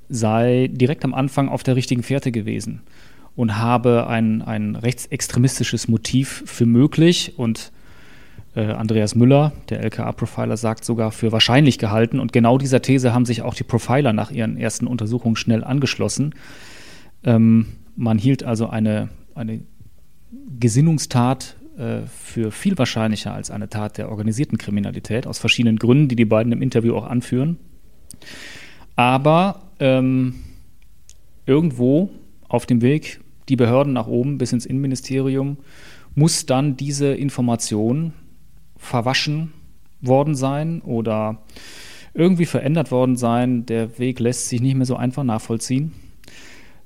sei 0.07 0.69
direkt 0.71 1.03
am 1.03 1.13
Anfang 1.13 1.49
auf 1.49 1.63
der 1.63 1.75
richtigen 1.75 2.03
Fährte 2.03 2.31
gewesen 2.31 2.81
und 3.35 3.57
habe 3.57 4.07
ein, 4.07 4.41
ein 4.41 4.75
rechtsextremistisches 4.75 5.87
Motiv 5.87 6.43
für 6.45 6.65
möglich 6.65 7.33
und 7.37 7.71
äh, 8.55 8.65
Andreas 8.65 9.15
Müller, 9.15 9.51
der 9.69 9.81
LKA-Profiler, 9.81 10.57
sagt 10.57 10.85
sogar 10.85 11.11
für 11.11 11.31
wahrscheinlich 11.31 11.79
gehalten. 11.79 12.19
Und 12.19 12.31
genau 12.31 12.57
dieser 12.57 12.81
These 12.81 13.13
haben 13.13 13.25
sich 13.25 13.41
auch 13.41 13.55
die 13.55 13.63
Profiler 13.63 14.13
nach 14.13 14.31
ihren 14.31 14.57
ersten 14.57 14.85
Untersuchungen 14.85 15.35
schnell 15.35 15.63
angeschlossen. 15.63 16.35
Ähm, 17.23 17.67
man 17.95 18.17
hielt 18.17 18.43
also 18.43 18.69
eine, 18.69 19.09
eine 19.33 19.61
Gesinnungstat 20.59 21.55
äh, 21.77 22.01
für 22.07 22.51
viel 22.51 22.77
wahrscheinlicher 22.77 23.33
als 23.33 23.51
eine 23.51 23.69
Tat 23.69 23.97
der 23.97 24.09
organisierten 24.09 24.57
Kriminalität, 24.57 25.27
aus 25.27 25.39
verschiedenen 25.39 25.77
Gründen, 25.77 26.07
die 26.07 26.15
die 26.15 26.25
beiden 26.25 26.51
im 26.51 26.61
Interview 26.61 26.95
auch 26.95 27.05
anführen. 27.05 27.57
Aber 28.95 29.61
ähm, 29.79 30.35
irgendwo 31.45 32.09
auf 32.47 32.65
dem 32.65 32.81
Weg 32.81 33.21
die 33.49 33.55
Behörden 33.55 33.93
nach 33.93 34.07
oben 34.07 34.37
bis 34.37 34.53
ins 34.53 34.65
Innenministerium 34.65 35.57
muss 36.15 36.45
dann 36.45 36.77
diese 36.77 37.13
Information 37.13 38.13
verwaschen 38.77 39.51
worden 40.01 40.35
sein 40.35 40.81
oder 40.81 41.41
irgendwie 42.13 42.45
verändert 42.45 42.91
worden 42.91 43.15
sein. 43.15 43.65
Der 43.65 43.97
Weg 43.97 44.19
lässt 44.19 44.49
sich 44.49 44.61
nicht 44.61 44.75
mehr 44.75 44.85
so 44.85 44.95
einfach 44.95 45.23
nachvollziehen. 45.23 45.93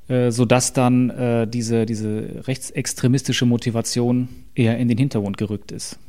Äh, 0.08 0.32
sodass 0.32 0.72
dann 0.72 1.10
äh, 1.10 1.48
diese, 1.48 1.86
diese 1.86 2.48
rechtsextremistische 2.48 3.46
Motivation 3.46 4.30
eher 4.56 4.78
in 4.78 4.88
den 4.88 4.98
Hintergrund 4.98 5.38
gerückt 5.38 5.74
ist. 5.74 6.00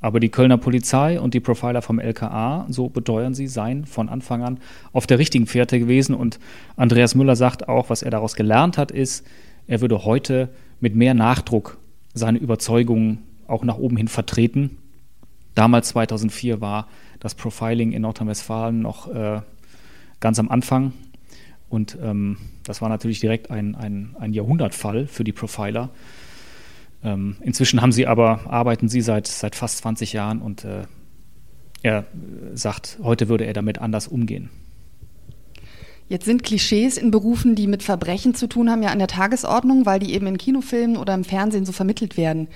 Aber 0.00 0.20
die 0.20 0.28
Kölner 0.28 0.58
Polizei 0.58 1.18
und 1.18 1.34
die 1.34 1.40
Profiler 1.40 1.82
vom 1.82 1.98
LKA, 1.98 2.66
so 2.68 2.88
beteuern 2.88 3.34
sie, 3.34 3.48
seien 3.48 3.84
von 3.84 4.08
Anfang 4.08 4.44
an 4.44 4.58
auf 4.92 5.08
der 5.08 5.18
richtigen 5.18 5.48
Fährte 5.48 5.80
gewesen. 5.80 6.14
Und 6.14 6.38
Andreas 6.76 7.16
Müller 7.16 7.34
sagt 7.34 7.68
auch, 7.68 7.90
was 7.90 8.02
er 8.02 8.12
daraus 8.12 8.36
gelernt 8.36 8.78
hat, 8.78 8.92
ist, 8.92 9.26
er 9.66 9.80
würde 9.80 10.04
heute 10.04 10.50
mit 10.78 10.94
mehr 10.94 11.14
Nachdruck 11.14 11.78
seine 12.14 12.38
Überzeugungen 12.38 13.24
auch 13.48 13.64
nach 13.64 13.78
oben 13.78 13.96
hin 13.96 14.06
vertreten. 14.06 14.78
Damals 15.56 15.88
2004 15.88 16.60
war 16.60 16.86
das 17.18 17.34
Profiling 17.34 17.90
in 17.90 18.02
Nordrhein-Westfalen 18.02 18.80
noch 18.80 19.12
äh, 19.12 19.40
ganz 20.20 20.38
am 20.38 20.48
Anfang. 20.48 20.92
Und 21.68 21.98
ähm, 22.02 22.38
das 22.64 22.80
war 22.80 22.88
natürlich 22.88 23.20
direkt 23.20 23.50
ein, 23.50 23.74
ein, 23.74 24.16
ein 24.18 24.32
Jahrhundertfall 24.32 25.06
für 25.06 25.24
die 25.24 25.32
Profiler. 25.32 25.90
Ähm, 27.04 27.36
inzwischen 27.40 27.80
haben 27.80 27.92
sie 27.92 28.06
aber, 28.06 28.40
arbeiten 28.50 28.88
sie 28.88 29.00
seit, 29.00 29.26
seit 29.26 29.54
fast 29.54 29.78
20 29.78 30.12
Jahren 30.12 30.40
und 30.40 30.64
äh, 30.64 30.84
er 31.82 32.06
sagt, 32.54 32.98
heute 33.02 33.28
würde 33.28 33.44
er 33.44 33.52
damit 33.52 33.78
anders 33.78 34.08
umgehen. 34.08 34.50
Jetzt 36.08 36.24
sind 36.24 36.42
Klischees 36.42 36.96
in 36.96 37.10
Berufen, 37.10 37.54
die 37.54 37.66
mit 37.66 37.82
Verbrechen 37.82 38.34
zu 38.34 38.46
tun 38.46 38.70
haben, 38.70 38.82
ja 38.82 38.88
an 38.88 38.98
der 38.98 39.08
Tagesordnung, 39.08 39.84
weil 39.84 40.00
die 40.00 40.14
eben 40.14 40.26
in 40.26 40.38
Kinofilmen 40.38 40.96
oder 40.96 41.14
im 41.14 41.22
Fernsehen 41.22 41.66
so 41.66 41.72
vermittelt 41.72 42.16
werden. 42.16 42.48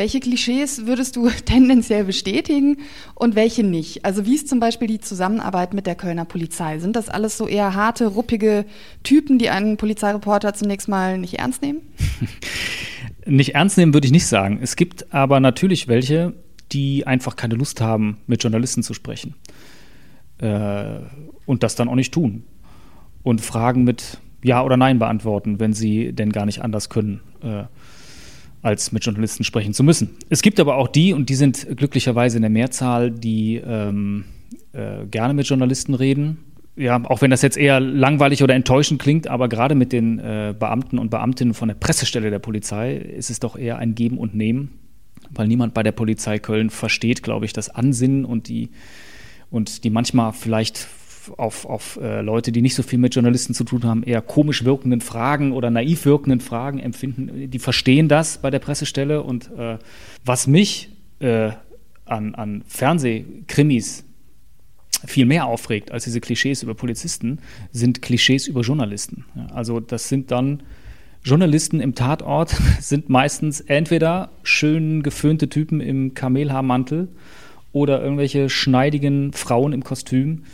Welche 0.00 0.20
Klischees 0.20 0.86
würdest 0.86 1.16
du 1.16 1.28
tendenziell 1.44 2.04
bestätigen 2.04 2.78
und 3.14 3.34
welche 3.34 3.62
nicht? 3.62 4.02
Also 4.02 4.24
wie 4.24 4.34
ist 4.34 4.48
zum 4.48 4.58
Beispiel 4.58 4.88
die 4.88 4.98
Zusammenarbeit 4.98 5.74
mit 5.74 5.86
der 5.86 5.94
Kölner 5.94 6.24
Polizei? 6.24 6.78
Sind 6.78 6.96
das 6.96 7.10
alles 7.10 7.36
so 7.36 7.46
eher 7.46 7.74
harte, 7.74 8.06
ruppige 8.06 8.64
Typen, 9.02 9.38
die 9.38 9.50
einen 9.50 9.76
Polizeireporter 9.76 10.54
zunächst 10.54 10.88
mal 10.88 11.18
nicht 11.18 11.38
ernst 11.38 11.60
nehmen? 11.60 11.82
nicht 13.26 13.54
ernst 13.54 13.76
nehmen 13.76 13.92
würde 13.92 14.06
ich 14.06 14.10
nicht 14.10 14.26
sagen. 14.26 14.58
Es 14.62 14.74
gibt 14.74 15.12
aber 15.12 15.38
natürlich 15.38 15.86
welche, 15.86 16.32
die 16.72 17.06
einfach 17.06 17.36
keine 17.36 17.56
Lust 17.56 17.82
haben, 17.82 18.22
mit 18.26 18.42
Journalisten 18.42 18.82
zu 18.82 18.94
sprechen. 18.94 19.34
Äh, 20.38 21.00
und 21.44 21.62
das 21.62 21.74
dann 21.74 21.90
auch 21.90 21.94
nicht 21.94 22.14
tun. 22.14 22.44
Und 23.22 23.42
Fragen 23.42 23.84
mit 23.84 24.16
Ja 24.42 24.64
oder 24.64 24.78
Nein 24.78 24.98
beantworten, 24.98 25.60
wenn 25.60 25.74
sie 25.74 26.14
denn 26.14 26.32
gar 26.32 26.46
nicht 26.46 26.62
anders 26.62 26.88
können. 26.88 27.20
Äh, 27.42 27.64
als 28.62 28.92
mit 28.92 29.04
Journalisten 29.04 29.44
sprechen 29.44 29.72
zu 29.72 29.82
müssen. 29.82 30.10
Es 30.28 30.42
gibt 30.42 30.60
aber 30.60 30.76
auch 30.76 30.88
die, 30.88 31.12
und 31.12 31.28
die 31.28 31.34
sind 31.34 31.66
glücklicherweise 31.76 32.36
in 32.36 32.42
der 32.42 32.50
Mehrzahl, 32.50 33.10
die 33.10 33.56
ähm, 33.56 34.24
äh, 34.72 35.06
gerne 35.06 35.34
mit 35.34 35.46
Journalisten 35.46 35.94
reden. 35.94 36.38
Ja, 36.76 37.02
auch 37.04 37.20
wenn 37.20 37.30
das 37.30 37.42
jetzt 37.42 37.56
eher 37.56 37.80
langweilig 37.80 38.42
oder 38.42 38.54
enttäuschend 38.54 39.02
klingt, 39.02 39.28
aber 39.28 39.48
gerade 39.48 39.74
mit 39.74 39.92
den 39.92 40.18
äh, 40.18 40.54
Beamten 40.58 40.98
und 40.98 41.10
Beamtinnen 41.10 41.54
von 41.54 41.68
der 41.68 41.74
Pressestelle 41.74 42.30
der 42.30 42.38
Polizei 42.38 42.96
ist 42.96 43.28
es 43.28 43.40
doch 43.40 43.56
eher 43.56 43.78
ein 43.78 43.94
Geben 43.94 44.18
und 44.18 44.34
Nehmen, 44.34 44.70
weil 45.30 45.48
niemand 45.48 45.74
bei 45.74 45.82
der 45.82 45.92
Polizei 45.92 46.38
Köln 46.38 46.70
versteht, 46.70 47.22
glaube 47.22 47.44
ich, 47.44 47.52
das 47.52 47.70
Ansinnen 47.70 48.24
und 48.24 48.48
die, 48.48 48.70
und 49.50 49.84
die 49.84 49.90
manchmal 49.90 50.32
vielleicht 50.32 50.88
auf, 51.36 51.66
auf 51.66 51.98
äh, 52.00 52.20
Leute, 52.20 52.52
die 52.52 52.62
nicht 52.62 52.74
so 52.74 52.82
viel 52.82 52.98
mit 52.98 53.14
Journalisten 53.14 53.54
zu 53.54 53.64
tun 53.64 53.84
haben, 53.84 54.02
eher 54.02 54.22
komisch 54.22 54.64
wirkenden 54.64 55.00
Fragen 55.00 55.52
oder 55.52 55.70
naiv 55.70 56.04
wirkenden 56.04 56.40
Fragen 56.40 56.78
empfinden. 56.78 57.50
Die 57.50 57.58
verstehen 57.58 58.08
das 58.08 58.38
bei 58.38 58.50
der 58.50 58.58
Pressestelle. 58.58 59.22
Und 59.22 59.50
äh, 59.56 59.78
was 60.24 60.46
mich 60.46 60.90
äh, 61.20 61.50
an, 62.04 62.34
an 62.34 62.64
Fernsehkrimis 62.66 64.04
viel 65.06 65.26
mehr 65.26 65.46
aufregt 65.46 65.92
als 65.92 66.04
diese 66.04 66.20
Klischees 66.20 66.62
über 66.62 66.74
Polizisten, 66.74 67.38
sind 67.72 68.02
Klischees 68.02 68.46
über 68.46 68.60
Journalisten. 68.62 69.24
Ja, 69.34 69.46
also 69.46 69.80
das 69.80 70.08
sind 70.08 70.30
dann 70.30 70.62
Journalisten 71.22 71.80
im 71.80 71.94
Tatort, 71.94 72.50
sind 72.80 73.08
meistens 73.08 73.60
entweder 73.60 74.30
schön 74.42 75.02
geföhnte 75.02 75.48
Typen 75.48 75.80
im 75.80 76.14
Kamelhaarmantel 76.14 77.08
oder 77.72 78.02
irgendwelche 78.02 78.48
schneidigen 78.48 79.32
Frauen 79.32 79.72
im 79.72 79.84
Kostüm, 79.84 80.44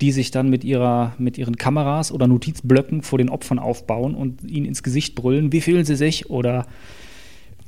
die 0.00 0.12
sich 0.12 0.30
dann 0.30 0.50
mit, 0.50 0.64
ihrer, 0.64 1.14
mit 1.18 1.38
ihren 1.38 1.56
Kameras 1.56 2.10
oder 2.10 2.26
Notizblöcken 2.26 3.02
vor 3.02 3.18
den 3.18 3.28
Opfern 3.28 3.58
aufbauen 3.58 4.14
und 4.14 4.42
ihnen 4.44 4.66
ins 4.66 4.82
Gesicht 4.82 5.14
brüllen, 5.14 5.52
wie 5.52 5.60
fühlen 5.60 5.84
sie 5.84 5.96
sich? 5.96 6.30
Oder 6.30 6.66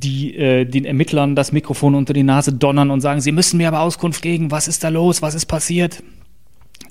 die 0.02 0.36
äh, 0.36 0.64
den 0.64 0.84
Ermittlern 0.84 1.34
das 1.34 1.52
Mikrofon 1.52 1.94
unter 1.94 2.12
die 2.12 2.22
Nase 2.22 2.52
donnern 2.52 2.90
und 2.90 3.00
sagen, 3.00 3.20
sie 3.20 3.32
müssen 3.32 3.56
mir 3.56 3.68
aber 3.68 3.80
Auskunft 3.80 4.22
geben, 4.22 4.50
was 4.50 4.68
ist 4.68 4.84
da 4.84 4.88
los, 4.88 5.22
was 5.22 5.34
ist 5.34 5.46
passiert? 5.46 6.02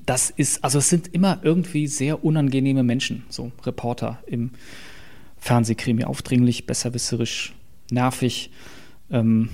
Das 0.06 0.30
ist, 0.30 0.64
also 0.64 0.78
es 0.78 0.88
sind 0.88 1.12
immer 1.14 1.40
irgendwie 1.42 1.86
sehr 1.86 2.24
unangenehme 2.24 2.82
Menschen, 2.82 3.24
so 3.28 3.52
Reporter 3.64 4.18
im 4.26 4.50
Fernsehkrimi, 5.38 6.04
aufdringlich, 6.04 6.66
besserwisserisch, 6.66 7.54
nervig. 7.90 8.50
Ähm, 9.10 9.50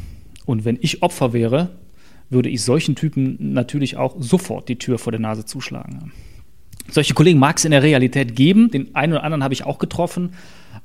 und 0.46 0.64
wenn 0.64 0.78
ich 0.80 1.02
Opfer 1.02 1.32
wäre, 1.32 1.70
würde 2.32 2.48
ich 2.48 2.62
solchen 2.62 2.94
Typen 2.94 3.36
natürlich 3.52 3.96
auch 3.96 4.16
sofort 4.18 4.68
die 4.68 4.76
Tür 4.76 4.98
vor 4.98 5.12
der 5.12 5.20
Nase 5.20 5.44
zuschlagen. 5.44 6.12
Solche 6.90 7.14
Kollegen 7.14 7.38
mag 7.38 7.58
es 7.58 7.64
in 7.64 7.70
der 7.70 7.82
Realität 7.82 8.34
geben, 8.34 8.70
den 8.70 8.94
einen 8.94 9.12
oder 9.12 9.22
anderen 9.22 9.44
habe 9.44 9.54
ich 9.54 9.64
auch 9.64 9.78
getroffen, 9.78 10.34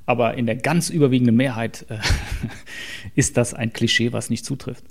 aber 0.06 0.36
in 0.36 0.46
der 0.46 0.56
ganz 0.56 0.89
überwiegenden 0.89 1.36
Mehrheit 1.36 1.86
äh, 1.89 1.98
ist 3.16 3.38
das 3.38 3.54
ein 3.54 3.74
Klischee, 3.74 4.13
was 4.13 4.30
nicht 4.30 4.46
zutrifft. 4.46 4.84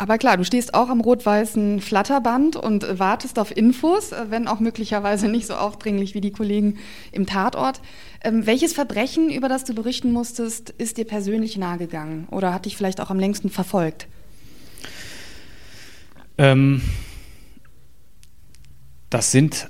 Aber 0.00 0.16
klar, 0.16 0.38
du 0.38 0.44
stehst 0.46 0.72
auch 0.72 0.88
am 0.88 1.02
rot-weißen 1.02 1.82
Flatterband 1.82 2.56
und 2.56 2.98
wartest 2.98 3.38
auf 3.38 3.54
Infos, 3.54 4.12
äh, 4.12 4.26
wenn 4.30 4.48
auch 4.48 4.58
möglicherweise 4.58 5.28
nicht 5.28 5.46
so 5.46 5.54
aufdringlich 5.54 6.14
wie 6.14 6.22
die 6.22 6.32
Kollegen 6.32 6.78
im 7.12 7.26
Tatort. 7.26 7.82
Ähm, 8.24 8.46
welches 8.46 8.72
Verbrechen, 8.72 9.28
über 9.28 9.50
das 9.50 9.64
du 9.64 9.74
berichten 9.74 10.12
musstest, 10.12 10.70
ist 10.70 10.96
dir 10.96 11.04
persönlich 11.04 11.58
nahegegangen 11.58 12.26
oder 12.30 12.54
hat 12.54 12.64
dich 12.64 12.78
vielleicht 12.78 13.00
auch 13.02 13.10
am 13.10 13.18
längsten 13.18 13.50
verfolgt? 13.50 14.08
Ähm, 16.40 16.80
das 19.10 19.30
sind 19.30 19.68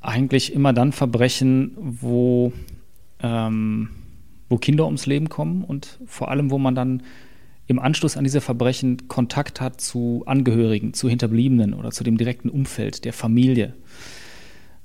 eigentlich 0.00 0.52
immer 0.52 0.72
dann 0.72 0.92
Verbrechen, 0.92 1.72
wo, 1.76 2.52
ähm, 3.20 3.88
wo 4.48 4.56
Kinder 4.58 4.86
ums 4.86 5.06
Leben 5.06 5.28
kommen 5.28 5.64
und 5.64 5.98
vor 6.06 6.30
allem, 6.30 6.52
wo 6.52 6.58
man 6.58 6.76
dann 6.76 7.02
im 7.66 7.80
Anschluss 7.80 8.16
an 8.16 8.22
diese 8.22 8.40
Verbrechen 8.40 9.08
Kontakt 9.08 9.60
hat 9.60 9.80
zu 9.80 10.22
Angehörigen, 10.26 10.94
zu 10.94 11.08
Hinterbliebenen 11.08 11.74
oder 11.74 11.90
zu 11.90 12.04
dem 12.04 12.18
direkten 12.18 12.50
Umfeld 12.50 13.04
der 13.04 13.12
Familie. 13.12 13.74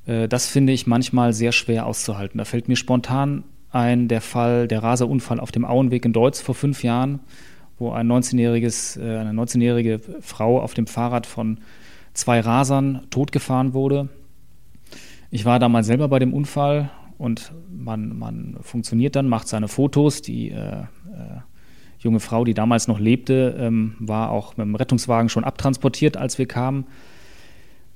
Äh, 0.08 0.28
das 0.28 0.48
finde 0.48 0.74
ich 0.74 0.88
manchmal 0.88 1.34
sehr 1.34 1.52
schwer 1.52 1.86
auszuhalten. 1.86 2.40
Da 2.40 2.46
fällt 2.46 2.68
mir 2.68 2.78
spontan 2.78 3.44
ein 3.70 4.08
der 4.08 4.22
Fall, 4.22 4.68
der 4.68 4.82
Raserunfall 4.82 5.40
auf 5.40 5.52
dem 5.52 5.66
Auenweg 5.66 6.04
in 6.04 6.14
Deutz 6.14 6.42
vor 6.42 6.56
fünf 6.56 6.84
Jahren, 6.84 7.20
wo 7.84 7.92
ein 7.92 8.10
19-jähriges, 8.10 8.98
äh, 8.98 9.18
eine 9.18 9.32
19-jährige 9.32 10.00
Frau 10.22 10.62
auf 10.62 10.74
dem 10.74 10.88
Fahrrad 10.88 11.26
von 11.28 11.60
zwei 12.14 12.40
Rasern 12.40 13.02
totgefahren 13.10 13.74
wurde. 13.74 14.08
Ich 15.32 15.46
war 15.46 15.60
damals 15.60 15.88
selber 15.88 16.08
bei 16.08 16.20
dem 16.20 16.34
Unfall 16.34 16.92
und 17.18 17.52
man, 17.70 18.18
man 18.18 18.58
funktioniert 18.62 19.16
dann, 19.16 19.28
macht 19.28 19.48
seine 19.48 19.68
Fotos. 19.68 20.22
Die 20.22 20.52
äh, 20.52 20.82
äh, 20.82 20.86
junge 22.00 22.22
Frau, 22.22 22.46
die 22.46 22.54
damals 22.54 22.88
noch 22.88 23.00
lebte, 23.00 23.56
ähm, 23.60 23.96
war 24.00 24.32
auch 24.32 24.56
mit 24.56 24.66
dem 24.66 24.76
Rettungswagen 24.76 25.28
schon 25.28 25.44
abtransportiert, 25.44 26.16
als 26.16 26.38
wir 26.38 26.46
kamen. 26.46 26.86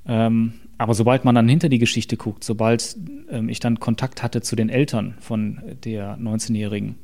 Ähm, 0.06 0.54
aber 0.78 0.96
sobald 0.96 1.26
man 1.26 1.34
dann 1.34 1.48
hinter 1.48 1.70
die 1.70 1.80
Geschichte 1.80 2.18
guckt, 2.18 2.44
sobald 2.44 2.98
ähm, 3.30 3.48
ich 3.50 3.60
dann 3.60 3.80
Kontakt 3.80 4.22
hatte 4.22 4.42
zu 4.42 4.56
den 4.56 4.70
Eltern 4.70 5.16
von 5.20 5.62
der 5.84 6.18
19-Jährigen, 6.18 6.96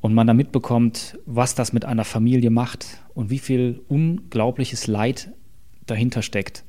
und 0.00 0.14
man 0.14 0.26
da 0.26 0.34
mitbekommt, 0.34 1.18
was 1.26 1.54
das 1.54 1.72
mit 1.72 1.84
einer 1.84 2.04
Familie 2.04 2.50
macht 2.50 3.02
und 3.14 3.30
wie 3.30 3.38
viel 3.38 3.80
unglaubliches 3.88 4.86
Leid 4.86 5.30
dahinter 5.86 6.22
steckt, 6.22 6.64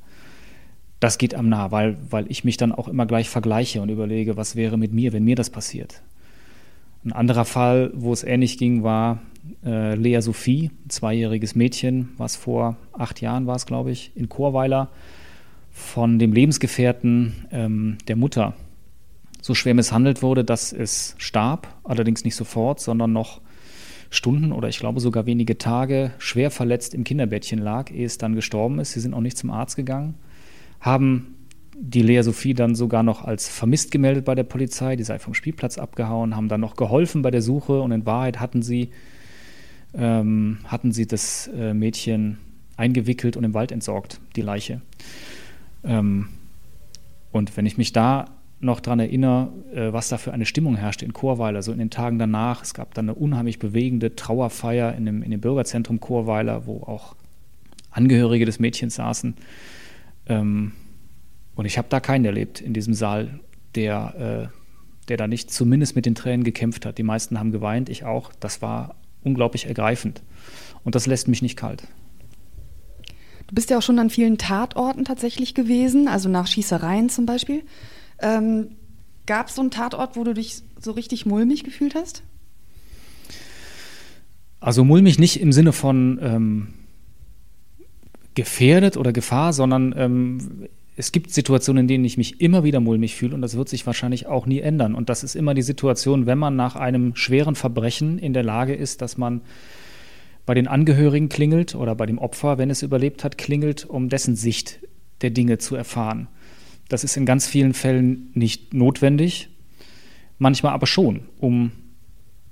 das 0.99 1.17
geht 1.17 1.33
am 1.35 1.47
nah, 1.47 1.71
weil, 1.71 1.97
weil 2.09 2.25
ich 2.29 2.43
mich 2.43 2.57
dann 2.57 2.71
auch 2.71 2.87
immer 2.87 3.05
gleich 3.05 3.29
vergleiche 3.29 3.81
und 3.81 3.89
überlege, 3.89 4.35
was 4.35 4.55
wäre 4.55 4.77
mit 4.77 4.93
mir, 4.93 5.13
wenn 5.13 5.23
mir 5.23 5.35
das 5.35 5.49
passiert. 5.49 6.01
Ein 7.05 7.13
anderer 7.13 7.45
Fall, 7.45 7.91
wo 7.93 8.11
es 8.11 8.23
ähnlich 8.23 8.57
ging, 8.57 8.83
war 8.83 9.21
äh, 9.63 9.95
Lea 9.95 10.19
Sophie, 10.19 10.71
ein 10.85 10.89
zweijähriges 10.89 11.55
Mädchen, 11.55 12.09
was 12.17 12.35
vor 12.35 12.75
acht 12.91 13.21
Jahren 13.21 13.47
war 13.47 13.55
es, 13.55 13.65
glaube 13.65 13.91
ich, 13.91 14.11
in 14.15 14.27
Chorweiler 14.27 14.89
von 15.71 16.19
dem 16.19 16.33
Lebensgefährten 16.33 17.47
ähm, 17.51 17.97
der 18.07 18.17
Mutter 18.17 18.53
so 19.41 19.53
schwer 19.53 19.73
misshandelt 19.73 20.21
wurde, 20.21 20.43
dass 20.43 20.73
es 20.73 21.15
starb, 21.17 21.67
allerdings 21.83 22.23
nicht 22.23 22.35
sofort, 22.35 22.79
sondern 22.79 23.13
noch 23.13 23.41
Stunden 24.09 24.51
oder 24.51 24.69
ich 24.69 24.79
glaube 24.79 24.99
sogar 24.99 25.25
wenige 25.25 25.57
Tage 25.57 26.11
schwer 26.17 26.51
verletzt 26.51 26.93
im 26.93 27.03
Kinderbettchen 27.03 27.59
lag, 27.59 27.91
ehe 27.91 28.05
es 28.05 28.17
dann 28.17 28.35
gestorben 28.35 28.79
ist. 28.79 28.93
Sie 28.93 28.99
sind 28.99 29.13
auch 29.13 29.21
nicht 29.21 29.37
zum 29.37 29.51
Arzt 29.51 29.75
gegangen, 29.75 30.15
haben 30.79 31.35
die 31.81 32.01
Lea 32.01 32.21
Sophie 32.23 32.53
dann 32.53 32.75
sogar 32.75 33.03
noch 33.03 33.23
als 33.23 33.47
vermisst 33.47 33.91
gemeldet 33.91 34.25
bei 34.25 34.35
der 34.35 34.43
Polizei, 34.43 34.95
die 34.95 35.03
sei 35.03 35.19
vom 35.19 35.33
Spielplatz 35.33 35.77
abgehauen, 35.77 36.35
haben 36.35 36.49
dann 36.49 36.59
noch 36.59 36.75
geholfen 36.75 37.21
bei 37.21 37.31
der 37.31 37.41
Suche 37.41 37.81
und 37.81 37.91
in 37.91 38.05
Wahrheit 38.05 38.39
hatten 38.39 38.61
sie, 38.61 38.89
ähm, 39.93 40.57
hatten 40.65 40.91
sie 40.91 41.07
das 41.07 41.47
äh, 41.55 41.73
Mädchen 41.73 42.37
eingewickelt 42.75 43.37
und 43.37 43.43
im 43.43 43.53
Wald 43.53 43.71
entsorgt, 43.71 44.19
die 44.35 44.41
Leiche. 44.41 44.81
Ähm, 45.83 46.29
und 47.31 47.55
wenn 47.55 47.65
ich 47.65 47.77
mich 47.77 47.93
da 47.93 48.25
noch 48.61 48.79
daran 48.79 48.99
erinnere, 48.99 49.53
äh, 49.73 49.93
was 49.93 50.09
da 50.09 50.17
für 50.17 50.33
eine 50.33 50.45
Stimmung 50.45 50.75
herrschte 50.75 51.05
in 51.05 51.13
Chorweiler, 51.13 51.61
so 51.61 51.71
in 51.71 51.79
den 51.79 51.89
Tagen 51.89 52.19
danach. 52.19 52.61
Es 52.61 52.73
gab 52.73 52.93
dann 52.93 53.05
eine 53.05 53.15
unheimlich 53.15 53.59
bewegende 53.59 54.15
Trauerfeier 54.15 54.93
in 54.95 55.05
dem, 55.05 55.23
in 55.23 55.31
dem 55.31 55.41
Bürgerzentrum 55.41 55.99
Chorweiler, 55.99 56.65
wo 56.65 56.83
auch 56.83 57.15
Angehörige 57.91 58.45
des 58.45 58.59
Mädchens 58.59 58.95
saßen. 58.95 59.35
Ähm, 60.27 60.73
und 61.55 61.65
ich 61.65 61.77
habe 61.77 61.87
da 61.89 61.99
keinen 61.99 62.25
erlebt 62.25 62.61
in 62.61 62.73
diesem 62.73 62.93
Saal, 62.93 63.39
der, 63.75 64.49
äh, 64.51 65.07
der 65.07 65.17
da 65.17 65.27
nicht 65.27 65.51
zumindest 65.51 65.95
mit 65.95 66.05
den 66.05 66.15
Tränen 66.15 66.43
gekämpft 66.43 66.85
hat. 66.85 66.97
Die 66.97 67.03
meisten 67.03 67.39
haben 67.39 67.51
geweint, 67.51 67.89
ich 67.89 68.03
auch. 68.03 68.31
Das 68.39 68.61
war 68.61 68.95
unglaublich 69.23 69.65
ergreifend. 69.67 70.21
Und 70.83 70.95
das 70.95 71.07
lässt 71.07 71.27
mich 71.27 71.41
nicht 71.41 71.57
kalt. 71.57 71.83
Du 73.47 73.55
bist 73.55 73.71
ja 73.71 73.79
auch 73.79 73.81
schon 73.81 73.99
an 73.99 74.09
vielen 74.09 74.37
Tatorten 74.37 75.05
tatsächlich 75.05 75.55
gewesen, 75.55 76.07
also 76.07 76.29
nach 76.29 76.45
Schießereien 76.45 77.09
zum 77.09 77.25
Beispiel. 77.25 77.63
Ähm, 78.21 78.75
Gab 79.29 79.49
es 79.49 79.53
so 79.53 79.61
einen 79.61 79.69
Tatort, 79.69 80.15
wo 80.15 80.23
du 80.23 80.33
dich 80.33 80.63
so 80.79 80.91
richtig 80.91 81.27
mulmig 81.27 81.63
gefühlt 81.63 81.93
hast? 81.93 82.23
Also 84.59 84.83
mulmig 84.83 85.19
nicht 85.19 85.39
im 85.39 85.51
Sinne 85.51 85.71
von 85.71 86.19
ähm, 86.19 86.67
gefährdet 88.33 88.97
oder 88.97 89.13
Gefahr, 89.13 89.53
sondern 89.53 89.93
ähm, 89.95 90.67
es 90.95 91.11
gibt 91.11 91.31
Situationen, 91.31 91.81
in 91.81 91.87
denen 91.87 92.05
ich 92.05 92.17
mich 92.17 92.41
immer 92.41 92.63
wieder 92.63 92.79
mulmig 92.79 93.15
fühle 93.15 93.35
und 93.35 93.43
das 93.43 93.55
wird 93.55 93.69
sich 93.69 93.85
wahrscheinlich 93.85 94.25
auch 94.25 94.47
nie 94.47 94.61
ändern. 94.61 94.95
Und 94.95 95.09
das 95.09 95.23
ist 95.23 95.35
immer 95.35 95.53
die 95.53 95.61
Situation, 95.61 96.25
wenn 96.25 96.39
man 96.39 96.55
nach 96.55 96.75
einem 96.75 97.15
schweren 97.15 97.53
Verbrechen 97.53 98.17
in 98.17 98.33
der 98.33 98.41
Lage 98.41 98.73
ist, 98.73 99.03
dass 99.03 99.15
man 99.15 99.41
bei 100.47 100.55
den 100.55 100.67
Angehörigen 100.67 101.29
klingelt 101.29 101.75
oder 101.75 101.93
bei 101.93 102.07
dem 102.07 102.17
Opfer, 102.17 102.57
wenn 102.57 102.71
es 102.71 102.81
überlebt 102.81 103.23
hat, 103.23 103.37
klingelt, 103.37 103.85
um 103.85 104.09
dessen 104.09 104.35
Sicht 104.35 104.79
der 105.21 105.29
Dinge 105.29 105.59
zu 105.59 105.75
erfahren. 105.75 106.29
Das 106.89 107.03
ist 107.03 107.15
in 107.15 107.25
ganz 107.25 107.47
vielen 107.47 107.73
Fällen 107.73 108.31
nicht 108.33 108.73
notwendig, 108.73 109.49
manchmal 110.39 110.73
aber 110.73 110.87
schon, 110.87 111.21
um 111.39 111.71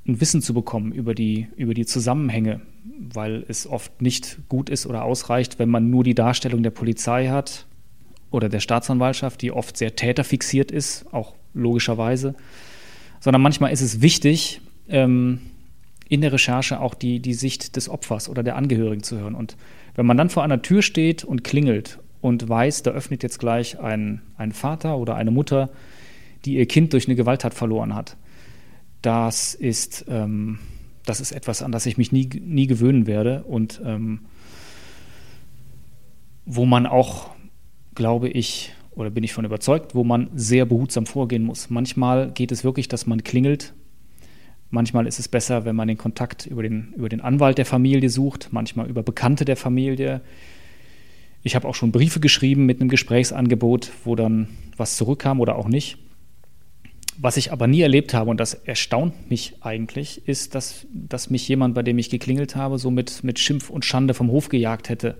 ein 0.07 0.21
Wissen 0.21 0.41
zu 0.41 0.53
bekommen 0.53 0.93
über 0.93 1.13
die, 1.13 1.47
über 1.57 1.73
die 1.73 1.85
Zusammenhänge, 1.85 2.61
weil 2.99 3.43
es 3.47 3.67
oft 3.67 4.01
nicht 4.01 4.37
gut 4.47 4.69
ist 4.69 4.85
oder 4.85 5.03
ausreicht, 5.03 5.59
wenn 5.59 5.69
man 5.69 5.89
nur 5.89 6.03
die 6.03 6.15
Darstellung 6.15 6.63
der 6.63 6.69
Polizei 6.69 7.27
hat 7.27 7.65
oder 8.31 8.47
der 8.47 8.59
Staatsanwaltschaft, 8.59 9.41
die 9.41 9.51
oft 9.51 9.75
sehr 9.75 9.95
täterfixiert 9.95 10.71
ist, 10.71 11.11
auch 11.11 11.33
logischerweise, 11.53 12.35
sondern 13.19 13.41
manchmal 13.41 13.73
ist 13.73 13.81
es 13.81 14.01
wichtig, 14.01 14.61
ähm, 14.87 15.41
in 16.09 16.21
der 16.21 16.31
Recherche 16.31 16.79
auch 16.79 16.93
die, 16.93 17.19
die 17.19 17.33
Sicht 17.33 17.75
des 17.75 17.89
Opfers 17.89 18.29
oder 18.29 18.43
der 18.43 18.55
Angehörigen 18.55 19.03
zu 19.03 19.17
hören. 19.17 19.35
Und 19.35 19.57
wenn 19.95 20.05
man 20.05 20.15
dann 20.15 20.29
vor 20.29 20.43
einer 20.43 20.61
Tür 20.61 20.81
steht 20.81 21.23
und 21.23 21.43
klingelt 21.43 21.99
und 22.27 22.47
weiß, 22.47 22.83
da 22.83 22.91
öffnet 22.91 23.23
jetzt 23.23 23.39
gleich 23.39 23.79
ein, 23.79 24.21
ein 24.37 24.51
Vater 24.51 24.97
oder 24.97 25.15
eine 25.15 25.31
Mutter, 25.31 25.69
die 26.45 26.57
ihr 26.57 26.65
Kind 26.65 26.93
durch 26.93 27.07
eine 27.07 27.15
Gewalttat 27.15 27.53
verloren 27.53 27.95
hat, 27.95 28.17
das 29.01 29.53
ist, 29.53 30.05
ähm, 30.07 30.59
das 31.05 31.19
ist 31.19 31.31
etwas, 31.31 31.61
an 31.61 31.71
das 31.71 31.85
ich 31.85 31.97
mich 31.97 32.11
nie, 32.11 32.29
nie 32.43 32.67
gewöhnen 32.67 33.07
werde 33.07 33.43
und 33.43 33.81
ähm, 33.83 34.21
wo 36.45 36.65
man 36.65 36.85
auch, 36.85 37.31
glaube 37.95 38.29
ich, 38.29 38.73
oder 38.91 39.09
bin 39.09 39.23
ich 39.23 39.33
von 39.33 39.45
überzeugt, 39.45 39.95
wo 39.95 40.03
man 40.03 40.29
sehr 40.33 40.65
behutsam 40.65 41.05
vorgehen 41.05 41.43
muss. 41.43 41.69
Manchmal 41.69 42.31
geht 42.31 42.51
es 42.51 42.63
wirklich, 42.63 42.87
dass 42.87 43.05
man 43.05 43.23
klingelt 43.23 43.73
Manchmal 44.69 45.07
ist 45.07 45.19
es 45.19 45.29
besser, 45.29 45.63
wenn 45.63 45.75
man 45.75 45.87
den 45.87 45.97
Kontakt 45.97 46.45
über 46.45 46.61
den, 46.61 46.93
über 46.97 47.07
den 47.07 47.21
Anwalt 47.21 47.57
der 47.57 47.65
Familie 47.65 48.09
sucht, 48.09 48.49
manchmal 48.51 48.89
über 48.89 49.01
Bekannte 49.01 49.45
der 49.45 49.55
Familie. 49.55 50.21
Ich 51.47 51.55
habe 51.55 51.67
auch 51.67 51.75
schon 51.75 51.93
Briefe 51.93 52.19
geschrieben 52.19 52.65
mit 52.65 52.81
einem 52.81 52.89
Gesprächsangebot, 52.89 53.91
wo 54.03 54.15
dann 54.15 54.49
was 54.75 54.97
zurückkam 54.97 55.39
oder 55.39 55.55
auch 55.55 55.69
nicht. 55.69 55.97
Was 57.17 57.37
ich 57.37 57.53
aber 57.53 57.67
nie 57.67 57.81
erlebt 57.81 58.13
habe, 58.13 58.29
und 58.29 58.37
das 58.37 58.53
erstaunt 58.53 59.29
mich 59.29 59.55
eigentlich, 59.61 60.27
ist, 60.27 60.55
dass, 60.55 60.85
dass 60.93 61.29
mich 61.29 61.47
jemand, 61.47 61.73
bei 61.73 61.83
dem 61.83 61.97
ich 61.97 62.09
geklingelt 62.09 62.57
habe, 62.57 62.77
so 62.77 62.91
mit, 62.91 63.23
mit 63.23 63.39
Schimpf 63.39 63.69
und 63.69 63.85
Schande 63.85 64.13
vom 64.13 64.29
Hof 64.29 64.49
gejagt 64.49 64.89
hätte 64.89 65.15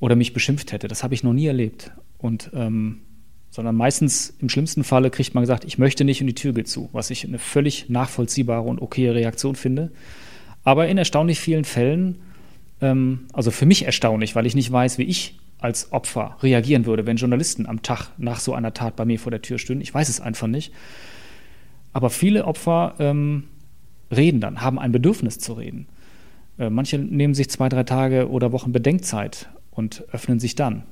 oder 0.00 0.16
mich 0.16 0.32
beschimpft 0.32 0.72
hätte. 0.72 0.88
Das 0.88 1.04
habe 1.04 1.12
ich 1.12 1.22
noch 1.22 1.34
nie 1.34 1.46
erlebt. 1.46 1.92
Und 2.16 2.50
ähm, 2.54 3.02
sondern 3.50 3.76
meistens 3.76 4.34
im 4.38 4.48
schlimmsten 4.48 4.84
Falle 4.84 5.10
kriegt 5.10 5.34
man 5.34 5.42
gesagt, 5.42 5.64
ich 5.64 5.76
möchte 5.76 6.04
nicht 6.04 6.22
und 6.22 6.28
die 6.28 6.34
Tür 6.34 6.54
geht 6.54 6.68
zu, 6.68 6.88
was 6.92 7.10
ich 7.10 7.26
eine 7.26 7.38
völlig 7.38 7.90
nachvollziehbare 7.90 8.62
und 8.62 8.80
okaye 8.80 9.14
Reaktion 9.14 9.54
finde. 9.54 9.92
Aber 10.64 10.88
in 10.88 10.96
erstaunlich 10.96 11.40
vielen 11.40 11.64
Fällen, 11.64 12.22
ähm, 12.80 13.26
also 13.32 13.50
für 13.50 13.66
mich 13.66 13.84
erstaunlich, 13.84 14.34
weil 14.34 14.46
ich 14.46 14.54
nicht 14.54 14.70
weiß, 14.70 14.98
wie 14.98 15.04
ich 15.04 15.38
als 15.58 15.92
Opfer 15.92 16.36
reagieren 16.42 16.86
würde, 16.86 17.06
wenn 17.06 17.16
Journalisten 17.16 17.66
am 17.66 17.82
Tag 17.82 18.08
nach 18.18 18.40
so 18.40 18.54
einer 18.54 18.72
Tat 18.72 18.96
bei 18.96 19.04
mir 19.04 19.18
vor 19.18 19.30
der 19.30 19.42
Tür 19.42 19.58
stünden. 19.58 19.82
Ich 19.82 19.92
weiß 19.92 20.08
es 20.08 20.20
einfach 20.20 20.46
nicht. 20.46 20.72
Aber 21.92 22.08
viele 22.08 22.44
Opfer 22.44 22.94
ähm, 22.98 23.44
reden 24.10 24.40
dann, 24.40 24.60
haben 24.60 24.78
ein 24.78 24.92
Bedürfnis 24.92 25.38
zu 25.38 25.54
reden. 25.54 25.86
Äh, 26.58 26.70
manche 26.70 26.98
nehmen 26.98 27.34
sich 27.34 27.50
zwei, 27.50 27.68
drei 27.68 27.84
Tage 27.84 28.30
oder 28.30 28.52
Wochen 28.52 28.72
Bedenkzeit 28.72 29.48
und 29.70 30.04
öffnen 30.12 30.40
sich 30.40 30.54
dann. 30.54 30.84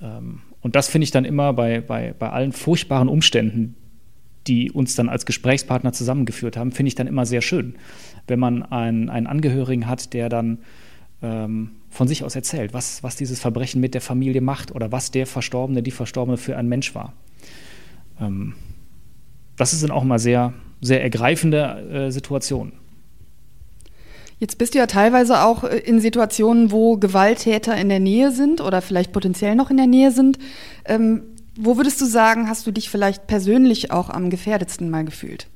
Ähm, 0.00 0.42
und 0.60 0.76
das 0.76 0.88
finde 0.88 1.04
ich 1.04 1.10
dann 1.10 1.24
immer 1.24 1.52
bei, 1.52 1.80
bei, 1.80 2.14
bei 2.18 2.30
allen 2.30 2.52
furchtbaren 2.52 3.08
Umständen, 3.08 3.74
die 4.46 4.70
uns 4.70 4.94
dann 4.94 5.08
als 5.08 5.26
Gesprächspartner 5.26 5.92
zusammengeführt 5.92 6.56
haben, 6.56 6.72
finde 6.72 6.88
ich 6.88 6.94
dann 6.94 7.06
immer 7.06 7.26
sehr 7.26 7.40
schön, 7.40 7.76
wenn 8.26 8.38
man 8.38 8.62
einen, 8.62 9.08
einen 9.08 9.26
Angehörigen 9.26 9.86
hat, 9.86 10.12
der 10.12 10.28
dann 10.28 10.58
ähm, 11.24 11.70
von 11.88 12.06
sich 12.06 12.22
aus 12.22 12.36
erzählt, 12.36 12.74
was, 12.74 13.02
was 13.02 13.16
dieses 13.16 13.40
Verbrechen 13.40 13.80
mit 13.80 13.94
der 13.94 14.00
Familie 14.00 14.40
macht 14.40 14.72
oder 14.72 14.92
was 14.92 15.10
der 15.10 15.26
Verstorbene, 15.26 15.82
die 15.82 15.90
Verstorbene 15.90 16.36
für 16.36 16.56
ein 16.56 16.68
Mensch 16.68 16.94
war. 16.94 17.14
Ähm, 18.20 18.54
das 19.56 19.72
ist 19.72 19.82
dann 19.82 19.90
auch 19.90 20.02
immer 20.02 20.18
sehr, 20.18 20.52
sehr 20.80 21.02
ergreifende 21.02 22.06
äh, 22.08 22.10
Situationen. 22.10 22.74
Jetzt 24.38 24.58
bist 24.58 24.74
du 24.74 24.78
ja 24.78 24.86
teilweise 24.86 25.42
auch 25.42 25.64
äh, 25.64 25.78
in 25.78 26.00
Situationen, 26.00 26.70
wo 26.70 26.98
Gewalttäter 26.98 27.76
in 27.76 27.88
der 27.88 28.00
Nähe 28.00 28.30
sind 28.30 28.60
oder 28.60 28.82
vielleicht 28.82 29.12
potenziell 29.12 29.54
noch 29.54 29.70
in 29.70 29.78
der 29.78 29.86
Nähe 29.86 30.10
sind. 30.10 30.38
Ähm, 30.84 31.22
wo 31.56 31.76
würdest 31.76 32.00
du 32.00 32.04
sagen, 32.04 32.48
hast 32.48 32.66
du 32.66 32.72
dich 32.72 32.90
vielleicht 32.90 33.26
persönlich 33.26 33.92
auch 33.92 34.10
am 34.10 34.28
gefährdetsten 34.28 34.90
mal 34.90 35.04
gefühlt? 35.04 35.46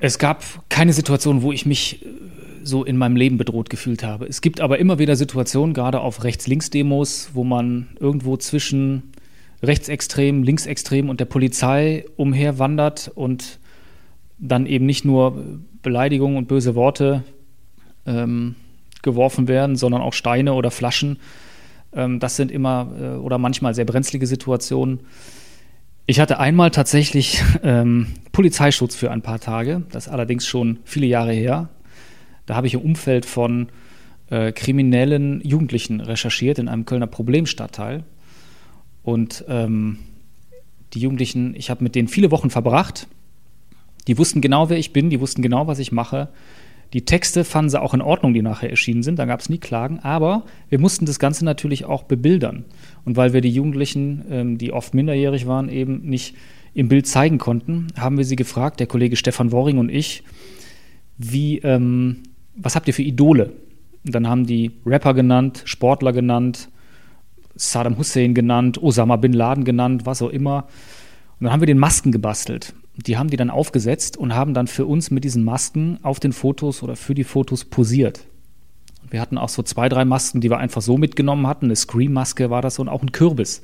Es 0.00 0.18
gab 0.18 0.42
keine 0.70 0.94
Situation, 0.94 1.42
wo 1.42 1.52
ich 1.52 1.66
mich 1.66 2.04
äh, 2.04 2.08
so 2.62 2.84
in 2.84 2.96
meinem 2.96 3.16
Leben 3.16 3.38
bedroht 3.38 3.70
gefühlt 3.70 4.02
habe. 4.02 4.26
Es 4.26 4.40
gibt 4.40 4.60
aber 4.60 4.78
immer 4.78 4.98
wieder 4.98 5.16
Situationen, 5.16 5.74
gerade 5.74 6.00
auf 6.00 6.24
Rechts-Links-Demos, 6.24 7.30
wo 7.34 7.44
man 7.44 7.88
irgendwo 7.98 8.36
zwischen 8.36 9.12
Rechtsextrem, 9.62 10.42
Linksextrem 10.42 11.08
und 11.08 11.20
der 11.20 11.26
Polizei 11.26 12.04
umherwandert 12.16 13.10
und 13.14 13.58
dann 14.38 14.66
eben 14.66 14.86
nicht 14.86 15.04
nur 15.04 15.44
Beleidigungen 15.82 16.36
und 16.36 16.48
böse 16.48 16.74
Worte 16.74 17.24
ähm, 18.06 18.54
geworfen 19.02 19.48
werden, 19.48 19.76
sondern 19.76 20.00
auch 20.00 20.12
Steine 20.12 20.54
oder 20.54 20.70
Flaschen. 20.70 21.18
Ähm, 21.92 22.20
das 22.20 22.36
sind 22.36 22.50
immer 22.50 22.92
äh, 22.98 23.04
oder 23.16 23.38
manchmal 23.38 23.74
sehr 23.74 23.84
brenzlige 23.84 24.26
Situationen. 24.26 25.00
Ich 26.06 26.20
hatte 26.20 26.38
einmal 26.38 26.70
tatsächlich 26.70 27.42
ähm, 27.62 28.08
Polizeischutz 28.32 28.94
für 28.94 29.10
ein 29.10 29.22
paar 29.22 29.40
Tage, 29.40 29.82
das 29.90 30.06
ist 30.06 30.12
allerdings 30.12 30.46
schon 30.46 30.78
viele 30.84 31.06
Jahre 31.06 31.32
her. 31.32 31.68
Da 32.50 32.56
habe 32.56 32.66
ich 32.66 32.74
im 32.74 32.80
Umfeld 32.80 33.26
von 33.26 33.68
äh, 34.28 34.52
kriminellen 34.52 35.40
Jugendlichen 35.42 36.00
recherchiert 36.00 36.58
in 36.58 36.68
einem 36.68 36.84
Kölner 36.84 37.06
Problemstadtteil. 37.06 38.04
Und 39.02 39.44
ähm, 39.48 39.98
die 40.92 41.00
Jugendlichen, 41.00 41.54
ich 41.56 41.70
habe 41.70 41.82
mit 41.82 41.94
denen 41.94 42.08
viele 42.08 42.30
Wochen 42.30 42.50
verbracht 42.50 43.06
die 44.06 44.18
wussten 44.18 44.40
genau, 44.40 44.68
wer 44.70 44.78
ich 44.78 44.92
bin, 44.92 45.10
die 45.10 45.20
wussten 45.20 45.42
genau, 45.42 45.66
was 45.66 45.78
ich 45.78 45.92
mache. 45.92 46.28
Die 46.92 47.04
Texte 47.04 47.44
fanden 47.44 47.70
sie 47.70 47.80
auch 47.80 47.94
in 47.94 48.02
Ordnung, 48.02 48.34
die 48.34 48.42
nachher 48.42 48.70
erschienen 48.70 49.04
sind, 49.04 49.18
da 49.18 49.24
gab 49.24 49.40
es 49.40 49.48
nie 49.48 49.58
Klagen, 49.58 50.00
aber 50.00 50.44
wir 50.68 50.80
mussten 50.80 51.06
das 51.06 51.20
Ganze 51.20 51.44
natürlich 51.44 51.84
auch 51.84 52.02
bebildern. 52.02 52.64
Und 53.04 53.16
weil 53.16 53.32
wir 53.32 53.40
die 53.40 53.50
Jugendlichen, 53.50 54.24
ähm, 54.28 54.58
die 54.58 54.72
oft 54.72 54.94
minderjährig 54.94 55.46
waren, 55.46 55.68
eben 55.68 56.00
nicht 56.02 56.34
im 56.74 56.88
Bild 56.88 57.06
zeigen 57.06 57.38
konnten, 57.38 57.88
haben 57.96 58.16
wir 58.16 58.24
sie 58.24 58.36
gefragt, 58.36 58.80
der 58.80 58.88
Kollege 58.88 59.16
Stefan 59.16 59.52
Worring 59.52 59.78
und 59.78 59.88
ich, 59.88 60.24
wie, 61.16 61.58
ähm, 61.58 62.22
was 62.56 62.76
habt 62.76 62.88
ihr 62.88 62.94
für 62.94 63.02
Idole? 63.02 63.52
Und 64.04 64.14
dann 64.14 64.28
haben 64.28 64.46
die 64.46 64.72
Rapper 64.86 65.14
genannt, 65.14 65.62
Sportler 65.64 66.12
genannt, 66.12 66.68
Saddam 67.54 67.98
Hussein 67.98 68.34
genannt, 68.34 68.82
Osama 68.82 69.16
Bin 69.16 69.32
Laden 69.32 69.64
genannt, 69.64 70.06
was 70.06 70.22
auch 70.22 70.30
immer. 70.30 70.68
Und 71.38 71.44
dann 71.44 71.52
haben 71.52 71.60
wir 71.60 71.66
den 71.66 71.78
Masken 71.78 72.12
gebastelt 72.12 72.74
die 73.06 73.16
haben 73.16 73.30
die 73.30 73.36
dann 73.36 73.50
aufgesetzt 73.50 74.16
und 74.16 74.34
haben 74.34 74.54
dann 74.54 74.66
für 74.66 74.86
uns 74.86 75.10
mit 75.10 75.24
diesen 75.24 75.44
Masken 75.44 75.98
auf 76.02 76.20
den 76.20 76.32
Fotos 76.32 76.82
oder 76.82 76.96
für 76.96 77.14
die 77.14 77.24
Fotos 77.24 77.64
posiert. 77.64 78.26
Wir 79.08 79.20
hatten 79.20 79.38
auch 79.38 79.48
so 79.48 79.62
zwei, 79.62 79.88
drei 79.88 80.04
Masken, 80.04 80.40
die 80.40 80.50
wir 80.50 80.58
einfach 80.58 80.82
so 80.82 80.96
mitgenommen 80.96 81.46
hatten. 81.46 81.66
Eine 81.66 81.76
Scream-Maske 81.76 82.50
war 82.50 82.62
das 82.62 82.78
und 82.78 82.88
auch 82.88 83.02
ein 83.02 83.12
Kürbis. 83.12 83.60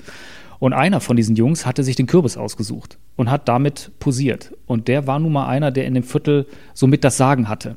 Und 0.59 0.72
einer 0.72 1.01
von 1.01 1.16
diesen 1.16 1.37
Jungs 1.37 1.66
hatte 1.66 1.85
sich 1.85 1.96
den 1.96 2.07
Kürbis 2.07 2.37
ausgesucht 2.37 2.99
und 3.14 3.31
hat 3.31 3.46
damit 3.46 3.92
posiert. 4.01 4.55
Und 4.66 4.88
der 4.88 5.07
war 5.07 5.18
nun 5.18 5.33
mal 5.33 5.46
einer, 5.46 5.70
der 5.70 5.87
in 5.87 5.94
dem 5.94 6.03
Viertel 6.03 6.46
so 6.72 6.87
mit 6.87 7.05
das 7.05 7.16
Sagen 7.16 7.49
hatte. 7.49 7.77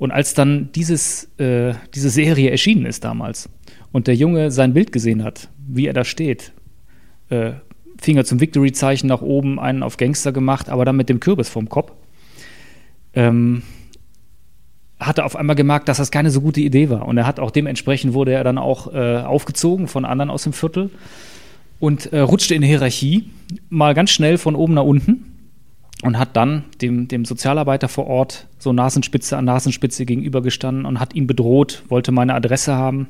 Und 0.00 0.12
als 0.12 0.32
dann 0.32 0.72
dieses, 0.72 1.24
äh, 1.36 1.74
diese 1.94 2.08
Serie 2.08 2.50
erschienen 2.50 2.86
ist 2.86 3.04
damals 3.04 3.50
und 3.92 4.06
der 4.06 4.14
Junge 4.14 4.50
sein 4.50 4.72
Bild 4.72 4.92
gesehen 4.92 5.22
hat, 5.22 5.50
wie 5.68 5.86
er 5.86 5.92
da 5.92 6.04
steht, 6.04 6.52
äh, 7.28 7.52
Finger 8.00 8.24
zum 8.24 8.40
Victory-Zeichen 8.40 9.06
nach 9.06 9.20
oben, 9.20 9.60
einen 9.60 9.82
auf 9.82 9.98
Gangster 9.98 10.32
gemacht, 10.32 10.70
aber 10.70 10.86
dann 10.86 10.96
mit 10.96 11.10
dem 11.10 11.20
Kürbis 11.20 11.50
vorm 11.50 11.68
Kopf. 11.68 11.92
Ähm, 13.12 13.62
hatte 14.98 15.22
auf 15.22 15.36
einmal 15.36 15.54
gemerkt, 15.54 15.86
dass 15.90 15.98
das 15.98 16.10
keine 16.10 16.30
so 16.30 16.40
gute 16.40 16.62
Idee 16.62 16.88
war. 16.88 17.06
Und 17.06 17.18
er 17.18 17.26
hat 17.26 17.38
auch 17.38 17.50
dementsprechend 17.50 18.14
wurde 18.14 18.32
er 18.32 18.42
dann 18.42 18.56
auch 18.56 18.94
äh, 18.94 19.18
aufgezogen 19.18 19.86
von 19.86 20.06
anderen 20.06 20.30
aus 20.30 20.44
dem 20.44 20.54
Viertel 20.54 20.88
und 21.78 22.10
äh, 22.14 22.20
rutschte 22.20 22.54
in 22.54 22.62
Hierarchie 22.62 23.28
mal 23.68 23.92
ganz 23.92 24.12
schnell 24.12 24.38
von 24.38 24.56
oben 24.56 24.72
nach 24.72 24.84
unten 24.84 25.29
und 26.02 26.18
hat 26.18 26.36
dann 26.36 26.64
dem, 26.80 27.08
dem 27.08 27.24
Sozialarbeiter 27.24 27.88
vor 27.88 28.06
Ort 28.06 28.48
so 28.58 28.72
Nasenspitze 28.72 29.36
an 29.36 29.44
Nasenspitze 29.44 30.06
gegenübergestanden 30.06 30.86
und 30.86 31.00
hat 31.00 31.14
ihn 31.14 31.26
bedroht, 31.26 31.82
wollte 31.88 32.12
meine 32.12 32.34
Adresse 32.34 32.74
haben, 32.74 33.08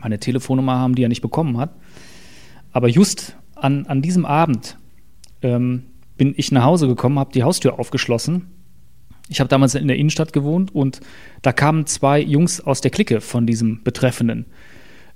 meine 0.00 0.18
Telefonnummer 0.18 0.76
haben, 0.76 0.94
die 0.94 1.04
er 1.04 1.08
nicht 1.08 1.22
bekommen 1.22 1.58
hat. 1.58 1.70
Aber 2.72 2.88
just 2.88 3.36
an, 3.54 3.86
an 3.86 4.02
diesem 4.02 4.24
Abend 4.24 4.76
ähm, 5.42 5.84
bin 6.16 6.34
ich 6.36 6.50
nach 6.52 6.64
Hause 6.64 6.88
gekommen, 6.88 7.18
habe 7.18 7.32
die 7.32 7.44
Haustür 7.44 7.78
aufgeschlossen. 7.78 8.46
Ich 9.28 9.40
habe 9.40 9.48
damals 9.48 9.74
in 9.74 9.88
der 9.88 9.96
Innenstadt 9.96 10.32
gewohnt 10.32 10.74
und 10.74 11.00
da 11.42 11.52
kamen 11.52 11.86
zwei 11.86 12.20
Jungs 12.20 12.60
aus 12.60 12.80
der 12.80 12.90
Clique 12.90 13.20
von 13.20 13.46
diesem 13.46 13.82
Betreffenden 13.84 14.46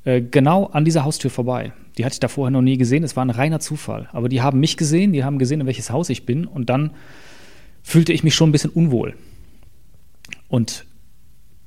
genau 0.04 0.66
an 0.66 0.84
dieser 0.84 1.04
Haustür 1.04 1.30
vorbei. 1.30 1.72
Die 1.96 2.04
hatte 2.04 2.14
ich 2.14 2.20
da 2.20 2.28
vorher 2.28 2.50
noch 2.50 2.62
nie 2.62 2.76
gesehen. 2.76 3.04
Es 3.04 3.16
war 3.16 3.24
ein 3.24 3.30
reiner 3.30 3.60
Zufall. 3.60 4.08
Aber 4.12 4.28
die 4.28 4.42
haben 4.42 4.60
mich 4.60 4.76
gesehen, 4.76 5.12
die 5.12 5.24
haben 5.24 5.38
gesehen, 5.38 5.60
in 5.60 5.66
welches 5.66 5.90
Haus 5.90 6.08
ich 6.10 6.26
bin. 6.26 6.46
Und 6.46 6.70
dann 6.70 6.90
fühlte 7.82 8.12
ich 8.12 8.24
mich 8.24 8.34
schon 8.34 8.48
ein 8.48 8.52
bisschen 8.52 8.70
unwohl. 8.70 9.14
Und 10.48 10.86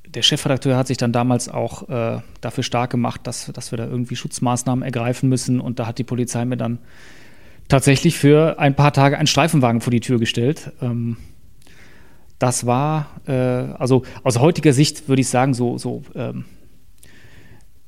der 0.08 0.22
Chefredakteur 0.22 0.78
hat 0.78 0.88
sich 0.88 0.98
dann 0.98 1.12
damals 1.12 1.50
auch 1.50 1.90
äh, 1.90 2.22
dafür 2.42 2.64
stark 2.64 2.90
gemacht, 2.90 3.22
dass, 3.24 3.52
dass 3.54 3.72
wir 3.72 3.78
da 3.78 3.86
irgendwie 3.86 4.16
Schutzmaßnahmen 4.16 4.84
ergreifen 4.84 5.30
müssen. 5.30 5.60
Und 5.60 5.80
da 5.80 5.88
hat 5.88 5.98
die 5.98 6.04
Polizei 6.04 6.46
mir 6.46 6.58
dann 6.58 6.80
tatsächlich 7.68 8.18
für 8.18 8.60
ein 8.60 8.76
paar 8.76 8.94
Tage 8.94 9.18
einen 9.18 9.28
Streifenwagen 9.28 9.82
vor 9.82 9.92
die 9.92 10.00
Tür 10.00 10.20
gestellt. 10.20 10.72
Ähm, 10.82 11.18
das 12.40 12.66
war, 12.66 13.22
äh, 13.28 13.32
also 13.32 14.04
aus 14.24 14.40
heutiger 14.40 14.74
Sicht 14.74 15.08
würde 15.08 15.22
ich 15.22 15.30
sagen, 15.30 15.54
so, 15.54 15.78
so 15.78 16.04
ähm, 16.16 16.46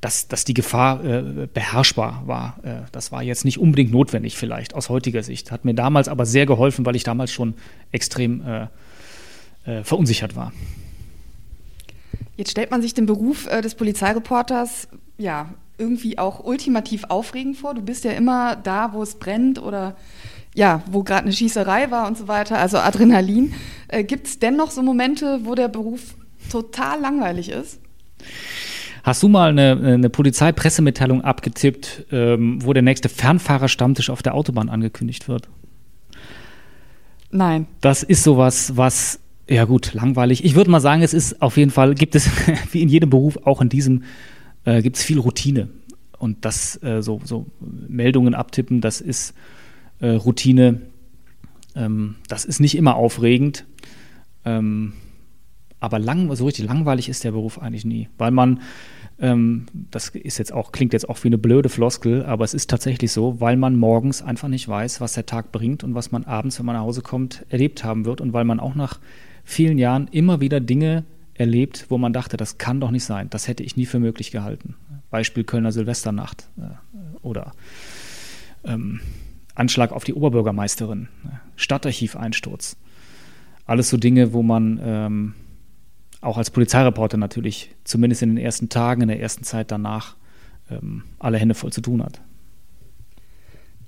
dass, 0.00 0.28
dass 0.28 0.44
die 0.44 0.54
Gefahr 0.54 1.04
äh, 1.04 1.48
beherrschbar 1.52 2.22
war. 2.26 2.58
Äh, 2.62 2.82
das 2.92 3.10
war 3.10 3.22
jetzt 3.22 3.44
nicht 3.44 3.58
unbedingt 3.58 3.90
notwendig 3.90 4.36
vielleicht 4.36 4.74
aus 4.74 4.88
heutiger 4.88 5.22
Sicht. 5.22 5.50
Hat 5.50 5.64
mir 5.64 5.74
damals 5.74 6.08
aber 6.08 6.24
sehr 6.24 6.46
geholfen, 6.46 6.86
weil 6.86 6.94
ich 6.96 7.02
damals 7.02 7.32
schon 7.32 7.54
extrem 7.90 8.42
äh, 8.46 8.66
äh 9.64 9.82
verunsichert 9.82 10.36
war. 10.36 10.52
Jetzt 12.36 12.52
stellt 12.52 12.70
man 12.70 12.82
sich 12.82 12.94
den 12.94 13.06
Beruf 13.06 13.48
äh, 13.48 13.60
des 13.60 13.74
Polizeireporters 13.74 14.88
ja 15.16 15.52
irgendwie 15.78 16.18
auch 16.18 16.44
ultimativ 16.44 17.04
aufregend 17.08 17.56
vor. 17.56 17.74
Du 17.74 17.82
bist 17.82 18.04
ja 18.04 18.12
immer 18.12 18.54
da, 18.56 18.92
wo 18.92 19.02
es 19.02 19.16
brennt 19.16 19.60
oder 19.60 19.96
ja, 20.54 20.82
wo 20.90 21.02
gerade 21.02 21.22
eine 21.22 21.32
Schießerei 21.32 21.90
war 21.90 22.06
und 22.06 22.16
so 22.16 22.28
weiter, 22.28 22.58
also 22.58 22.78
Adrenalin. 22.78 23.54
Äh, 23.88 24.04
Gibt 24.04 24.28
es 24.28 24.38
dennoch 24.38 24.70
so 24.70 24.82
Momente, 24.82 25.40
wo 25.44 25.54
der 25.54 25.68
Beruf 25.68 26.14
total 26.50 27.00
langweilig 27.00 27.48
ist? 27.48 27.80
Hast 29.08 29.22
du 29.22 29.28
mal 29.28 29.48
eine, 29.48 29.94
eine 29.94 30.10
Polizeipressemitteilung 30.10 31.22
abgetippt, 31.24 32.04
ähm, 32.12 32.62
wo 32.62 32.74
der 32.74 32.82
nächste 32.82 33.08
Fernfahrerstammtisch 33.08 34.10
auf 34.10 34.22
der 34.22 34.34
Autobahn 34.34 34.68
angekündigt 34.68 35.28
wird? 35.28 35.48
Nein. 37.30 37.68
Das 37.80 38.02
ist 38.02 38.22
sowas, 38.22 38.76
was, 38.76 39.18
ja 39.48 39.64
gut, 39.64 39.94
langweilig. 39.94 40.44
Ich 40.44 40.54
würde 40.56 40.70
mal 40.70 40.80
sagen, 40.80 41.00
es 41.00 41.14
ist 41.14 41.40
auf 41.40 41.56
jeden 41.56 41.70
Fall, 41.70 41.94
gibt 41.94 42.16
es, 42.16 42.28
wie 42.72 42.82
in 42.82 42.90
jedem 42.90 43.08
Beruf, 43.08 43.38
auch 43.44 43.62
in 43.62 43.70
diesem, 43.70 44.02
äh, 44.66 44.82
gibt 44.82 44.96
es 44.96 45.04
viel 45.04 45.18
Routine. 45.18 45.70
Und 46.18 46.44
das, 46.44 46.78
äh, 46.82 47.00
so, 47.00 47.22
so 47.24 47.46
Meldungen 47.60 48.34
abtippen, 48.34 48.82
das 48.82 49.00
ist 49.00 49.32
äh, 50.00 50.10
Routine. 50.10 50.82
Ähm, 51.74 52.16
das 52.28 52.44
ist 52.44 52.60
nicht 52.60 52.76
immer 52.76 52.96
aufregend. 52.96 53.64
Ähm, 54.44 54.92
aber 55.80 55.98
lang, 55.98 56.34
so 56.36 56.44
richtig 56.44 56.66
langweilig 56.66 57.08
ist 57.08 57.24
der 57.24 57.32
Beruf 57.32 57.58
eigentlich 57.58 57.86
nie, 57.86 58.10
weil 58.18 58.32
man 58.32 58.60
ähm, 59.20 59.66
das 59.72 60.10
ist 60.10 60.38
jetzt 60.38 60.52
auch, 60.52 60.72
klingt 60.72 60.92
jetzt 60.92 61.08
auch 61.08 61.22
wie 61.24 61.28
eine 61.28 61.38
blöde 61.38 61.68
Floskel, 61.68 62.24
aber 62.24 62.44
es 62.44 62.54
ist 62.54 62.70
tatsächlich 62.70 63.12
so, 63.12 63.40
weil 63.40 63.56
man 63.56 63.76
morgens 63.76 64.22
einfach 64.22 64.48
nicht 64.48 64.68
weiß, 64.68 65.00
was 65.00 65.14
der 65.14 65.26
Tag 65.26 65.50
bringt 65.50 65.82
und 65.82 65.94
was 65.94 66.12
man 66.12 66.24
abends, 66.24 66.58
wenn 66.58 66.66
man 66.66 66.76
nach 66.76 66.82
Hause 66.82 67.02
kommt, 67.02 67.44
erlebt 67.48 67.84
haben 67.84 68.04
wird 68.04 68.20
und 68.20 68.32
weil 68.32 68.44
man 68.44 68.60
auch 68.60 68.74
nach 68.74 69.00
vielen 69.44 69.78
Jahren 69.78 70.08
immer 70.08 70.40
wieder 70.40 70.60
Dinge 70.60 71.04
erlebt, 71.34 71.86
wo 71.88 71.98
man 71.98 72.12
dachte, 72.12 72.36
das 72.36 72.58
kann 72.58 72.80
doch 72.80 72.90
nicht 72.90 73.04
sein, 73.04 73.28
das 73.30 73.48
hätte 73.48 73.62
ich 73.62 73.76
nie 73.76 73.86
für 73.86 73.98
möglich 73.98 74.30
gehalten. 74.30 74.74
Beispiel 75.10 75.44
Kölner 75.44 75.72
Silvesternacht 75.72 76.48
äh, 76.58 76.62
oder 77.22 77.52
ähm, 78.64 79.00
Anschlag 79.54 79.92
auf 79.92 80.04
die 80.04 80.14
Oberbürgermeisterin, 80.14 81.08
äh, 81.24 81.28
Stadtarchiveinsturz. 81.56 82.76
Alles 83.66 83.88
so 83.90 83.96
Dinge, 83.96 84.32
wo 84.32 84.42
man 84.42 84.80
ähm, 84.82 85.34
auch 86.20 86.36
als 86.36 86.50
Polizeireporter 86.50 87.16
natürlich, 87.16 87.74
zumindest 87.84 88.22
in 88.22 88.30
den 88.30 88.44
ersten 88.44 88.68
Tagen, 88.68 89.02
in 89.02 89.08
der 89.08 89.20
ersten 89.20 89.44
Zeit 89.44 89.70
danach, 89.70 90.16
ähm, 90.70 91.04
alle 91.18 91.38
Hände 91.38 91.54
voll 91.54 91.72
zu 91.72 91.80
tun 91.80 92.02
hat. 92.02 92.20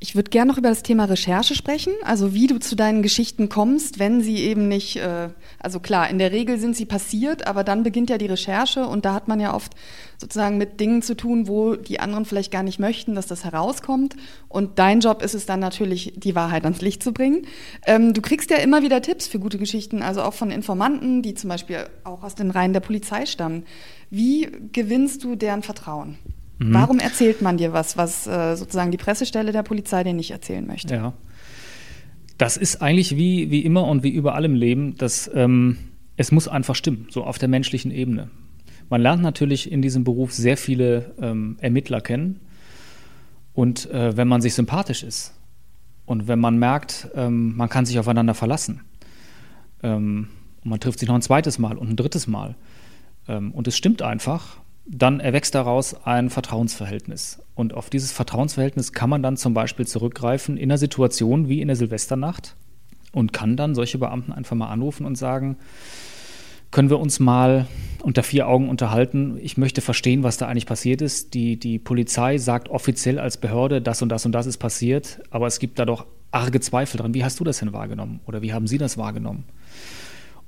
Ich 0.03 0.15
würde 0.15 0.31
gerne 0.31 0.51
noch 0.51 0.57
über 0.57 0.71
das 0.71 0.83
Thema 0.83 1.05
Recherche 1.05 1.55
sprechen, 1.55 1.93
also 2.05 2.33
wie 2.33 2.47
du 2.47 2.59
zu 2.59 2.75
deinen 2.75 3.03
Geschichten 3.03 3.51
kommst, 3.51 3.99
wenn 3.99 4.23
sie 4.23 4.39
eben 4.39 4.67
nicht, 4.67 4.97
äh, 4.97 5.29
also 5.59 5.79
klar, 5.79 6.09
in 6.09 6.19
der 6.19 6.33
Regel 6.33 6.59
sind 6.59 6.75
sie 6.75 6.87
passiert, 6.87 7.47
aber 7.47 7.65
dann 7.65 7.83
beginnt 7.83 8.09
ja 8.09 8.17
die 8.17 8.25
Recherche 8.27 8.87
und 8.87 9.05
da 9.05 9.13
hat 9.13 9.29
man 9.29 9.41
ja 9.41 9.55
oft 9.55 9.75
sozusagen 10.17 10.57
mit 10.57 10.81
Dingen 10.81 11.03
zu 11.03 11.15
tun, 11.15 11.49
wo 11.49 11.77
die 11.77 12.01
anderen 12.01 12.25
vielleicht 12.25 12.51
gar 12.51 12.63
nicht 12.63 12.79
möchten, 12.79 13.15
dass 13.15 13.27
das 13.27 13.45
herauskommt. 13.45 14.17
Und 14.49 14.79
dein 14.79 15.01
Job 15.01 15.21
ist 15.21 15.35
es 15.35 15.45
dann 15.45 15.61
natürlich, 15.61 16.15
die 16.17 16.35
Wahrheit 16.35 16.65
ans 16.65 16.81
Licht 16.81 17.03
zu 17.03 17.13
bringen. 17.13 17.47
Ähm, 17.87 18.15
du 18.15 18.23
kriegst 18.23 18.51
ja 18.51 18.57
immer 18.57 18.83
wieder 18.83 19.03
Tipps 19.03 19.29
für 19.29 19.39
gute 19.39 19.59
Geschichten, 19.59 20.01
also 20.01 20.23
auch 20.23 20.35
von 20.35 20.51
Informanten, 20.51 21.21
die 21.21 21.35
zum 21.35 21.51
Beispiel 21.51 21.77
auch 22.05 22.23
aus 22.23 22.35
den 22.35 22.51
Reihen 22.51 22.73
der 22.73 22.81
Polizei 22.81 23.27
stammen. 23.27 23.65
Wie 24.09 24.49
gewinnst 24.73 25.25
du 25.25 25.37
deren 25.37 25.63
Vertrauen? 25.63 26.17
Mhm. 26.61 26.75
Warum 26.75 26.99
erzählt 26.99 27.41
man 27.41 27.57
dir 27.57 27.73
was, 27.73 27.97
was 27.97 28.27
äh, 28.27 28.55
sozusagen 28.55 28.91
die 28.91 28.99
Pressestelle 28.99 29.51
der 29.51 29.63
Polizei 29.63 30.05
dir 30.05 30.13
nicht 30.13 30.31
erzählen 30.31 30.67
möchte? 30.67 30.95
Ja. 30.95 31.13
Das 32.37 32.57
ist 32.57 32.83
eigentlich 32.83 33.17
wie, 33.17 33.51
wie 33.51 33.61
immer 33.61 33.87
und 33.87 34.03
wie 34.03 34.11
überall 34.11 34.45
im 34.45 34.55
Leben, 34.55 34.97
dass 34.97 35.31
ähm, 35.35 35.79
es 36.17 36.33
muss 36.33 36.49
einfach 36.49 36.75
stimmen, 36.75 37.07
so 37.11 37.25
auf 37.25 37.39
der 37.39 37.49
menschlichen 37.49 37.91
Ebene. 37.91 38.31
Man 38.91 39.01
lernt 39.01 39.23
natürlich 39.23 39.73
in 39.73 39.81
diesem 39.81 40.05
Beruf 40.05 40.33
sehr 40.33 40.59
viele 40.59 41.15
ähm, 41.21 41.57
Ermittler 41.61 42.03
kennen. 42.03 42.41
Und 43.55 43.91
äh, 43.91 44.17
wenn 44.17 44.29
man 44.29 44.43
sich 44.43 44.55
sympathisch 44.55 45.03
ist 45.03 45.35
und 46.05 46.29
wenn 46.29 46.39
man 46.39 46.59
merkt, 46.59 47.09
ähm, 47.15 47.57
man 47.57 47.69
kann 47.69 47.87
sich 47.87 47.99
aufeinander 47.99 48.35
verlassen 48.35 48.83
ähm, 49.83 50.29
und 50.63 50.71
man 50.71 50.81
trifft 50.81 50.99
sich 50.99 51.09
noch 51.09 51.15
ein 51.15 51.23
zweites 51.23 51.59
Mal 51.59 51.79
und 51.79 51.89
ein 51.89 51.97
drittes 51.97 52.27
Mal 52.27 52.55
ähm, 53.29 53.51
und 53.53 53.67
es 53.67 53.77
stimmt 53.77 54.03
einfach, 54.03 54.61
dann 54.93 55.21
erwächst 55.21 55.55
daraus 55.55 55.95
ein 56.05 56.31
Vertrauensverhältnis. 56.31 57.41
Und 57.55 57.75
auf 57.75 57.91
dieses 57.91 58.11
Vertrauensverhältnis 58.11 58.93
kann 58.93 59.09
man 59.09 59.23
dann 59.23 59.37
zum 59.37 59.55
Beispiel 59.55 59.87
zurückgreifen 59.87 60.57
in 60.57 60.71
einer 60.71 60.79
Situation 60.79 61.49
wie 61.49 61.61
in 61.61 61.69
der 61.69 61.77
Silvesternacht 61.77 62.57
und 63.13 63.33
kann 63.33 63.57
dann 63.57 63.77
solche 63.77 63.99
Beamten 63.99 64.33
einfach 64.33 64.57
mal 64.57 64.69
anrufen 64.69 65.07
und 65.07 65.17
sagen, 65.17 65.57
können 66.73 66.91
wir 66.91 66.99
uns 66.99 67.21
mal 67.21 67.69
unter 68.03 68.25
vier 68.25 68.49
Augen 68.49 68.69
unterhalten. 68.69 69.39
Ich 69.41 69.57
möchte 69.57 69.81
verstehen, 69.81 70.25
was 70.25 70.39
da 70.39 70.49
eigentlich 70.49 70.67
passiert 70.67 71.03
ist. 71.03 71.35
Die, 71.35 71.57
die 71.57 71.79
Polizei 71.79 72.39
sagt 72.39 72.69
offiziell 72.69 73.21
als 73.21 73.37
Behörde, 73.37 73.81
das 73.81 74.03
und 74.03 74.09
das 74.09 74.27
und 74.27 74.33
das 74.33 74.47
ist 74.47 74.59
passiert, 74.59 75.21
aber 75.31 75.47
es 75.47 75.61
gibt 75.61 75.79
da 75.79 75.85
doch 75.85 76.07
arge 76.33 76.61
Zweifel 76.61 76.99
dran. 76.99 77.15
Wie 77.15 77.25
hast 77.25 77.39
du 77.39 77.45
das 77.45 77.59
denn 77.59 77.73
wahrgenommen? 77.73 78.21
Oder 78.27 78.43
wie 78.43 78.53
haben 78.53 78.67
Sie 78.67 78.79
das 78.79 78.99
wahrgenommen? 78.99 79.45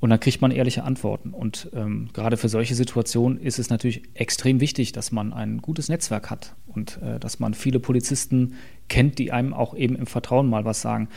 Und 0.03 0.11
dann 0.11 0.19
kriegt 0.19 0.41
man 0.41 0.51
ehrliche 0.51 0.83
Antworten. 0.83 1.31
Und 1.31 1.71
ähm, 1.77 2.09
gerade 2.13 2.37
für 2.37 2.49
solche 2.49 2.75
Situationen 2.75 3.39
ist 3.39 3.61
es 3.61 3.71
natürlich 3.71 4.03
extrem 4.15 4.59
wichtig, 4.59 4.91
dass 4.91 5.13
man 5.13 5.33
ein 5.33 5.59
gutes 5.59 5.89
Netzwerk 5.89 6.29
hat 6.29 6.57
und 6.67 7.01
äh, 7.03 7.21
dass 7.21 7.39
man 7.39 7.55
viele 7.55 7.79
Polizisten 7.79 8.55
kennt, 8.89 9.21
die 9.21 9.31
einem 9.31 9.55
auch 9.55 9.77
eben 9.77 9.95
im 9.95 10.07
Vertrauen 10.07 10.51
mal 10.51 10.65
was 10.65 10.81
sagen. 10.81 11.09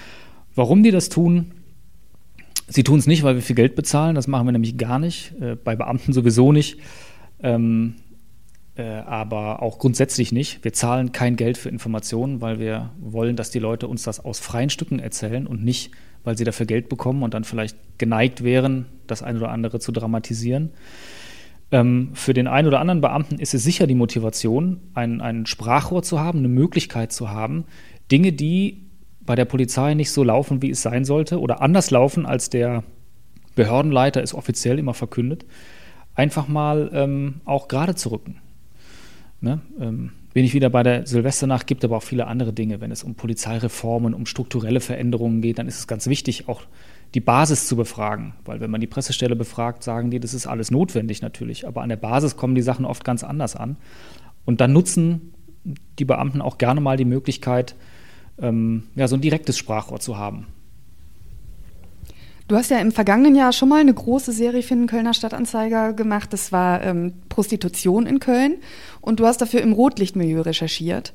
Warum 0.53 0.83
die 0.83 0.91
das 0.91 1.09
tun? 1.09 1.53
Sie 2.67 2.83
tun 2.83 2.99
es 2.99 3.07
nicht, 3.07 3.23
weil 3.23 3.33
wir 3.33 3.41
viel 3.41 3.55
Geld 3.55 3.73
bezahlen. 3.73 4.13
Das 4.13 4.27
machen 4.27 4.45
wir 4.45 4.51
nämlich 4.51 4.77
gar 4.77 4.99
nicht. 4.99 5.33
Äh, 5.41 5.55
bei 5.55 5.75
Beamten 5.75 6.13
sowieso 6.13 6.51
nicht. 6.51 6.77
Ähm, 7.41 7.95
äh, 8.75 8.83
aber 8.83 9.63
auch 9.63 9.79
grundsätzlich 9.79 10.31
nicht. 10.31 10.63
Wir 10.63 10.73
zahlen 10.73 11.11
kein 11.11 11.37
Geld 11.37 11.57
für 11.57 11.69
Informationen, 11.69 12.39
weil 12.39 12.59
wir 12.59 12.91
wollen, 12.99 13.35
dass 13.35 13.49
die 13.49 13.57
Leute 13.57 13.87
uns 13.87 14.03
das 14.03 14.23
aus 14.23 14.39
freien 14.39 14.69
Stücken 14.69 14.99
erzählen 14.99 15.47
und 15.47 15.63
nicht 15.63 15.89
weil 16.25 16.37
sie 16.37 16.43
dafür 16.43 16.65
Geld 16.65 16.89
bekommen 16.89 17.23
und 17.23 17.33
dann 17.33 17.45
vielleicht 17.45 17.77
geneigt 17.97 18.43
wären, 18.43 18.87
das 19.07 19.23
eine 19.23 19.39
oder 19.39 19.49
andere 19.49 19.79
zu 19.79 19.91
dramatisieren. 19.91 20.71
Ähm, 21.71 22.09
für 22.13 22.33
den 22.33 22.47
einen 22.47 22.67
oder 22.67 22.79
anderen 22.79 23.01
Beamten 23.01 23.39
ist 23.39 23.53
es 23.53 23.63
sicher 23.63 23.87
die 23.87 23.95
Motivation, 23.95 24.81
ein, 24.93 25.21
ein 25.21 25.45
Sprachrohr 25.45 26.03
zu 26.03 26.19
haben, 26.19 26.39
eine 26.39 26.47
Möglichkeit 26.49 27.13
zu 27.13 27.29
haben, 27.29 27.65
Dinge, 28.11 28.33
die 28.33 28.81
bei 29.21 29.35
der 29.35 29.45
Polizei 29.45 29.93
nicht 29.93 30.11
so 30.11 30.23
laufen, 30.23 30.61
wie 30.61 30.69
es 30.69 30.81
sein 30.81 31.05
sollte, 31.05 31.39
oder 31.39 31.61
anders 31.61 31.89
laufen, 31.89 32.25
als 32.25 32.49
der 32.49 32.83
Behördenleiter 33.55 34.21
es 34.21 34.33
offiziell 34.33 34.77
immer 34.77 34.93
verkündet, 34.93 35.45
einfach 36.13 36.47
mal 36.47 36.91
ähm, 36.93 37.41
auch 37.45 37.67
gerade 37.67 37.95
zu 37.95 38.11
rücken. 38.11 38.37
Ne? 39.41 39.61
Ähm, 39.79 40.11
bin 40.35 40.43
ich 40.43 40.53
wieder 40.53 40.69
bei 40.69 40.83
der 40.83 41.07
Silvesternacht, 41.07 41.65
gibt 41.65 41.85
aber 41.85 41.95
auch 41.95 42.03
viele 42.03 42.27
andere 42.27 42.51
Dinge. 42.51 42.81
Wenn 42.81 42.91
es 42.91 43.05
um 43.05 43.15
Polizeireformen, 43.15 44.13
um 44.13 44.25
strukturelle 44.25 44.81
Veränderungen 44.81 45.41
geht, 45.41 45.59
dann 45.59 45.67
ist 45.69 45.79
es 45.79 45.87
ganz 45.87 46.07
wichtig, 46.07 46.49
auch 46.49 46.63
die 47.13 47.21
Basis 47.21 47.67
zu 47.67 47.77
befragen. 47.77 48.33
Weil 48.43 48.59
wenn 48.59 48.69
man 48.69 48.81
die 48.81 48.87
Pressestelle 48.87 49.37
befragt, 49.37 49.81
sagen 49.81 50.11
die, 50.11 50.19
das 50.19 50.33
ist 50.33 50.45
alles 50.45 50.71
notwendig 50.71 51.21
natürlich. 51.21 51.65
Aber 51.65 51.83
an 51.83 51.87
der 51.87 51.95
Basis 51.95 52.35
kommen 52.35 52.53
die 52.53 52.61
Sachen 52.61 52.83
oft 52.83 53.05
ganz 53.05 53.23
anders 53.23 53.55
an. 53.55 53.77
Und 54.43 54.59
dann 54.59 54.73
nutzen 54.73 55.33
die 55.99 56.05
Beamten 56.05 56.41
auch 56.41 56.57
gerne 56.57 56.81
mal 56.81 56.97
die 56.97 57.05
Möglichkeit, 57.05 57.73
ähm, 58.37 58.83
ja, 58.95 59.07
so 59.07 59.15
ein 59.15 59.21
direktes 59.21 59.57
Sprachrohr 59.57 60.01
zu 60.01 60.17
haben. 60.17 60.47
Du 62.47 62.55
hast 62.55 62.69
ja 62.69 62.77
im 62.77 62.91
vergangenen 62.91 63.33
Jahr 63.33 63.53
schon 63.53 63.69
mal 63.69 63.81
eine 63.81 63.93
große 63.93 64.31
Serie 64.31 64.61
für 64.61 64.75
den 64.75 64.85
Kölner 64.85 65.15
Stadtanzeiger 65.15 65.93
gemacht. 65.93 66.31
Das 66.31 66.51
war 66.51 66.83
ähm, 66.83 67.13
Prostitution 67.27 68.05
in 68.05 68.19
Köln. 68.19 68.57
Und 69.05 69.19
du 69.19 69.27
hast 69.27 69.39
dafür 69.39 69.61
im 69.61 69.71
Rotlichtmilieu 69.71 70.41
recherchiert. 70.41 71.13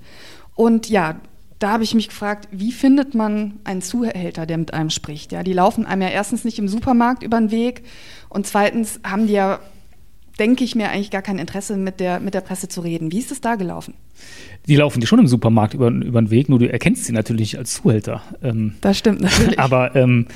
Und 0.55 0.89
ja, 0.89 1.21
da 1.59 1.73
habe 1.73 1.83
ich 1.83 1.95
mich 1.95 2.09
gefragt, 2.09 2.49
wie 2.53 2.71
findet 2.71 3.15
man 3.15 3.55
einen 3.65 3.83
Zuhälter, 3.83 4.47
der 4.47 4.59
mit 4.59 4.73
einem 4.73 4.91
spricht? 4.91 5.33
Ja, 5.33 5.43
die 5.43 5.53
laufen 5.53 5.87
einem 5.87 6.03
ja 6.03 6.09
erstens 6.09 6.45
nicht 6.45 6.59
im 6.59 6.69
Supermarkt 6.69 7.23
über 7.23 7.39
den 7.39 7.51
Weg 7.51 7.83
und 8.29 8.47
zweitens 8.47 9.01
haben 9.05 9.27
die 9.27 9.35
ja, 9.35 9.59
denke 10.39 10.65
ich 10.65 10.75
mir, 10.75 10.89
eigentlich 10.89 11.11
gar 11.11 11.21
kein 11.21 11.39
Interesse, 11.39 11.77
mit 11.77 12.01
der, 12.01 12.21
mit 12.21 12.33
der 12.33 12.41
Presse 12.41 12.69
zu 12.69 12.81
reden. 12.81 13.13
Wie 13.13 13.19
ist 13.19 13.31
es 13.31 13.43
da 13.43 13.57
gelaufen? 13.57 13.93
Die 14.69 14.77
laufen 14.77 15.01
die 15.01 15.07
schon 15.07 15.19
im 15.19 15.27
Supermarkt 15.27 15.75
über, 15.75 15.89
über 15.89 16.23
den 16.23 16.31
Weg, 16.31 16.49
nur 16.49 16.61
du 16.61 16.71
erkennst 16.71 17.05
sie 17.05 17.13
natürlich 17.13 17.59
als 17.59 17.75
Zuhälter. 17.75 18.23
Ähm, 18.43 18.77
das 18.81 18.97
stimmt 18.97 19.21
natürlich. 19.21 19.59
Aber 19.59 19.95
ähm, 19.97 20.29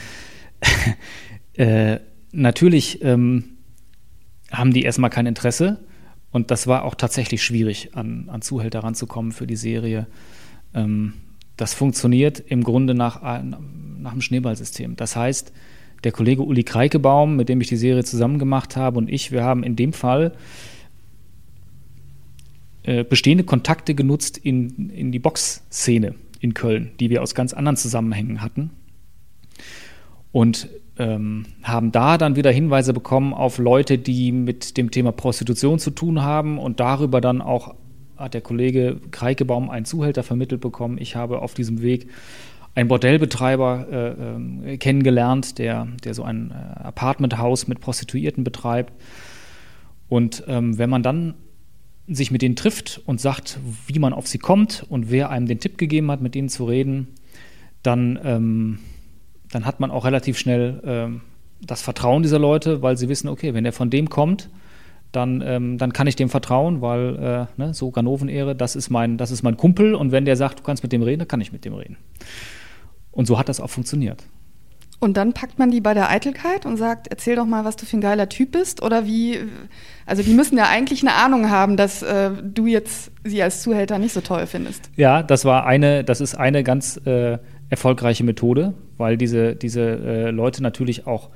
äh, 1.54 2.00
natürlich 2.32 3.02
ähm, 3.02 3.44
haben 4.50 4.74
die 4.74 4.82
erstmal 4.82 5.10
kein 5.10 5.26
Interesse. 5.26 5.78
Und 6.34 6.50
das 6.50 6.66
war 6.66 6.82
auch 6.82 6.96
tatsächlich 6.96 7.44
schwierig, 7.44 7.90
an, 7.94 8.28
an 8.28 8.42
Zuhälter 8.42 8.80
ranzukommen 8.80 9.30
für 9.30 9.46
die 9.46 9.54
Serie. 9.54 10.08
Ähm, 10.74 11.12
das 11.56 11.74
funktioniert 11.74 12.40
im 12.40 12.64
Grunde 12.64 12.92
nach, 12.92 13.22
nach 13.22 14.10
einem 14.10 14.20
Schneeballsystem. 14.20 14.96
Das 14.96 15.14
heißt, 15.14 15.52
der 16.02 16.10
Kollege 16.10 16.42
Uli 16.42 16.64
Kreikebaum, 16.64 17.36
mit 17.36 17.48
dem 17.48 17.60
ich 17.60 17.68
die 17.68 17.76
Serie 17.76 18.02
zusammen 18.02 18.40
gemacht 18.40 18.74
habe, 18.74 18.98
und 18.98 19.08
ich, 19.08 19.30
wir 19.30 19.44
haben 19.44 19.62
in 19.62 19.76
dem 19.76 19.92
Fall 19.92 20.32
äh, 22.82 23.04
bestehende 23.04 23.44
Kontakte 23.44 23.94
genutzt 23.94 24.36
in, 24.36 24.90
in 24.90 25.12
die 25.12 25.20
Boxszene 25.20 26.16
in 26.40 26.52
Köln, 26.52 26.90
die 26.98 27.10
wir 27.10 27.22
aus 27.22 27.36
ganz 27.36 27.52
anderen 27.52 27.76
Zusammenhängen 27.76 28.42
hatten 28.42 28.70
und 30.32 30.68
ähm, 30.98 31.44
haben 31.62 31.92
da 31.92 32.18
dann 32.18 32.36
wieder 32.36 32.50
Hinweise 32.50 32.92
bekommen 32.92 33.34
auf 33.34 33.58
Leute, 33.58 33.98
die 33.98 34.32
mit 34.32 34.76
dem 34.76 34.90
Thema 34.90 35.12
Prostitution 35.12 35.78
zu 35.78 35.90
tun 35.90 36.22
haben 36.22 36.58
und 36.58 36.80
darüber 36.80 37.20
dann 37.20 37.42
auch 37.42 37.74
hat 38.16 38.34
der 38.34 38.40
Kollege 38.40 39.00
Kreikebaum 39.10 39.70
einen 39.70 39.84
Zuhälter 39.84 40.22
vermittelt 40.22 40.60
bekommen. 40.60 40.98
Ich 40.98 41.16
habe 41.16 41.42
auf 41.42 41.54
diesem 41.54 41.82
Weg 41.82 42.08
einen 42.74 42.88
Bordellbetreiber 42.88 43.86
äh, 44.64 44.72
äh, 44.72 44.76
kennengelernt, 44.78 45.58
der, 45.58 45.88
der 46.04 46.14
so 46.14 46.22
ein 46.22 46.50
äh, 46.50 46.54
Apartmenthaus 46.82 47.68
mit 47.68 47.80
Prostituierten 47.80 48.44
betreibt. 48.44 48.92
Und 50.08 50.44
ähm, 50.46 50.78
wenn 50.78 50.90
man 50.90 51.02
dann 51.02 51.34
sich 52.06 52.30
mit 52.30 52.42
denen 52.42 52.56
trifft 52.56 53.00
und 53.06 53.20
sagt, 53.20 53.58
wie 53.86 53.98
man 53.98 54.12
auf 54.12 54.26
sie 54.26 54.38
kommt 54.38 54.84
und 54.88 55.10
wer 55.10 55.30
einem 55.30 55.46
den 55.46 55.60
Tipp 55.60 55.78
gegeben 55.78 56.10
hat, 56.10 56.20
mit 56.20 56.36
ihnen 56.36 56.48
zu 56.48 56.64
reden, 56.66 57.08
dann 57.82 58.18
ähm, 58.22 58.78
dann 59.54 59.64
hat 59.64 59.78
man 59.78 59.90
auch 59.90 60.04
relativ 60.04 60.36
schnell 60.36 60.82
ähm, 60.84 61.20
das 61.60 61.80
Vertrauen 61.80 62.22
dieser 62.22 62.40
Leute, 62.40 62.82
weil 62.82 62.96
sie 62.96 63.08
wissen, 63.08 63.28
okay, 63.28 63.54
wenn 63.54 63.62
der 63.64 63.72
von 63.72 63.88
dem 63.88 64.10
kommt, 64.10 64.50
dann, 65.12 65.42
ähm, 65.46 65.78
dann 65.78 65.92
kann 65.92 66.08
ich 66.08 66.16
dem 66.16 66.28
vertrauen, 66.28 66.80
weil 66.80 67.48
äh, 67.56 67.60
ne, 67.60 67.72
so 67.72 67.92
Ganoven-Ehre, 67.92 68.56
das 68.56 68.74
ist 68.74 68.90
mein, 68.90 69.16
das 69.16 69.30
ist 69.30 69.44
mein 69.44 69.56
Kumpel 69.56 69.94
und 69.94 70.10
wenn 70.10 70.24
der 70.24 70.36
sagt, 70.36 70.58
du 70.58 70.62
kannst 70.64 70.82
mit 70.82 70.92
dem 70.92 71.02
reden, 71.02 71.20
dann 71.20 71.28
kann 71.28 71.40
ich 71.40 71.52
mit 71.52 71.64
dem 71.64 71.74
reden. 71.74 71.96
Und 73.12 73.26
so 73.26 73.38
hat 73.38 73.48
das 73.48 73.60
auch 73.60 73.70
funktioniert. 73.70 74.24
Und 75.04 75.16
dann 75.16 75.34
packt 75.34 75.58
man 75.58 75.70
die 75.70 75.80
bei 75.80 75.92
der 75.92 76.10
Eitelkeit 76.10 76.64
und 76.64 76.78
sagt, 76.78 77.08
erzähl 77.08 77.36
doch 77.36 77.44
mal, 77.44 77.64
was 77.64 77.76
du 77.76 77.84
für 77.84 77.98
ein 77.98 78.00
geiler 78.00 78.28
Typ 78.28 78.52
bist. 78.52 78.82
Oder 78.82 79.04
wie, 79.04 79.38
also 80.06 80.22
die 80.22 80.32
müssen 80.32 80.56
ja 80.56 80.64
eigentlich 80.68 81.02
eine 81.02 81.12
Ahnung 81.12 81.50
haben, 81.50 81.76
dass 81.76 82.02
äh, 82.02 82.30
du 82.42 82.66
jetzt 82.66 83.10
sie 83.22 83.42
als 83.42 83.62
Zuhälter 83.62 83.98
nicht 83.98 84.14
so 84.14 84.22
toll 84.22 84.46
findest. 84.46 84.90
Ja, 84.96 85.22
das 85.22 85.44
war 85.44 85.66
eine, 85.66 86.04
das 86.04 86.22
ist 86.22 86.36
eine 86.36 86.64
ganz 86.64 86.96
äh, 87.04 87.38
erfolgreiche 87.70 88.24
Methode, 88.24 88.74
weil 88.96 89.16
diese, 89.16 89.56
diese 89.56 89.80
äh, 89.82 90.30
Leute 90.30 90.62
natürlich 90.62 91.06
auch 91.06 91.30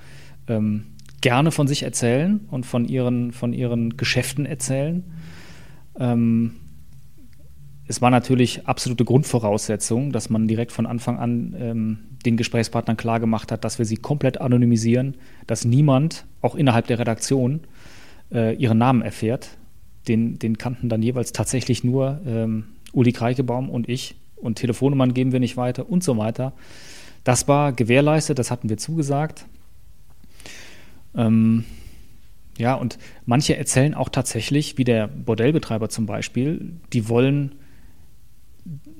ähm, 0.46 0.86
gerne 1.20 1.50
von 1.50 1.66
sich 1.66 1.82
erzählen 1.82 2.40
und 2.50 2.64
von 2.64 2.84
ihren, 2.84 3.32
von 3.32 3.52
ihren 3.52 3.96
Geschäften 3.96 4.46
erzählen. 4.46 5.04
Ähm, 5.98 6.54
es 7.88 8.02
war 8.02 8.10
natürlich 8.10 8.66
absolute 8.66 9.04
Grundvoraussetzung, 9.04 10.12
dass 10.12 10.28
man 10.28 10.46
direkt 10.46 10.72
von 10.72 10.86
Anfang 10.86 11.18
an 11.18 11.56
ähm, 11.58 11.98
den 12.24 12.36
Gesprächspartnern 12.36 12.98
klargemacht 12.98 13.50
hat, 13.50 13.64
dass 13.64 13.78
wir 13.78 13.86
sie 13.86 13.96
komplett 13.96 14.40
anonymisieren, 14.40 15.16
dass 15.46 15.64
niemand, 15.64 16.26
auch 16.42 16.54
innerhalb 16.54 16.86
der 16.86 16.98
Redaktion, 16.98 17.60
äh, 18.30 18.54
ihren 18.56 18.78
Namen 18.78 19.00
erfährt. 19.00 19.56
Den, 20.06 20.38
den 20.38 20.58
kannten 20.58 20.88
dann 20.88 21.02
jeweils 21.02 21.32
tatsächlich 21.32 21.82
nur 21.82 22.20
ähm, 22.26 22.64
Uli 22.92 23.12
Kreikebaum 23.12 23.70
und 23.70 23.88
ich 23.88 24.16
und 24.40 24.56
Telefonnummern 24.56 25.14
geben 25.14 25.32
wir 25.32 25.40
nicht 25.40 25.56
weiter 25.56 25.88
und 25.88 26.02
so 26.04 26.16
weiter. 26.16 26.52
Das 27.24 27.48
war 27.48 27.72
gewährleistet, 27.72 28.38
das 28.38 28.50
hatten 28.50 28.68
wir 28.68 28.78
zugesagt. 28.78 29.46
Ähm, 31.14 31.64
ja, 32.56 32.74
und 32.74 32.98
manche 33.26 33.56
erzählen 33.56 33.94
auch 33.94 34.08
tatsächlich, 34.08 34.78
wie 34.78 34.84
der 34.84 35.08
Bordellbetreiber 35.08 35.88
zum 35.88 36.06
Beispiel, 36.06 36.72
die 36.92 37.08
wollen 37.08 37.54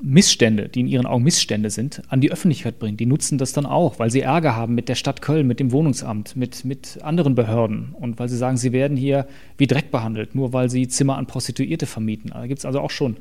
Missstände, 0.00 0.68
die 0.68 0.80
in 0.80 0.86
ihren 0.86 1.06
Augen 1.06 1.24
Missstände 1.24 1.70
sind, 1.70 2.02
an 2.08 2.20
die 2.20 2.30
Öffentlichkeit 2.30 2.78
bringen. 2.78 2.96
Die 2.96 3.06
nutzen 3.06 3.36
das 3.36 3.52
dann 3.52 3.66
auch, 3.66 3.98
weil 3.98 4.10
sie 4.10 4.20
Ärger 4.20 4.54
haben 4.54 4.74
mit 4.74 4.88
der 4.88 4.94
Stadt 4.94 5.20
Köln, 5.20 5.46
mit 5.46 5.60
dem 5.60 5.72
Wohnungsamt, 5.72 6.36
mit, 6.36 6.64
mit 6.64 7.02
anderen 7.02 7.34
Behörden 7.34 7.94
und 7.94 8.18
weil 8.18 8.28
sie 8.28 8.36
sagen, 8.36 8.56
sie 8.56 8.72
werden 8.72 8.96
hier 8.96 9.26
wie 9.56 9.66
Dreck 9.66 9.90
behandelt, 9.90 10.34
nur 10.34 10.52
weil 10.52 10.70
sie 10.70 10.88
Zimmer 10.88 11.16
an 11.16 11.26
Prostituierte 11.26 11.86
vermieten. 11.86 12.30
Da 12.30 12.46
gibt 12.46 12.60
es 12.60 12.64
also 12.64 12.80
auch 12.80 12.90
schon 12.90 13.16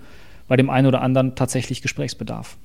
bei 0.48 0.56
dem 0.56 0.70
einen 0.70 0.88
oder 0.88 1.02
anderen 1.02 1.36
tatsächlich 1.36 1.82
Gesprächsbedarf. 1.82 2.58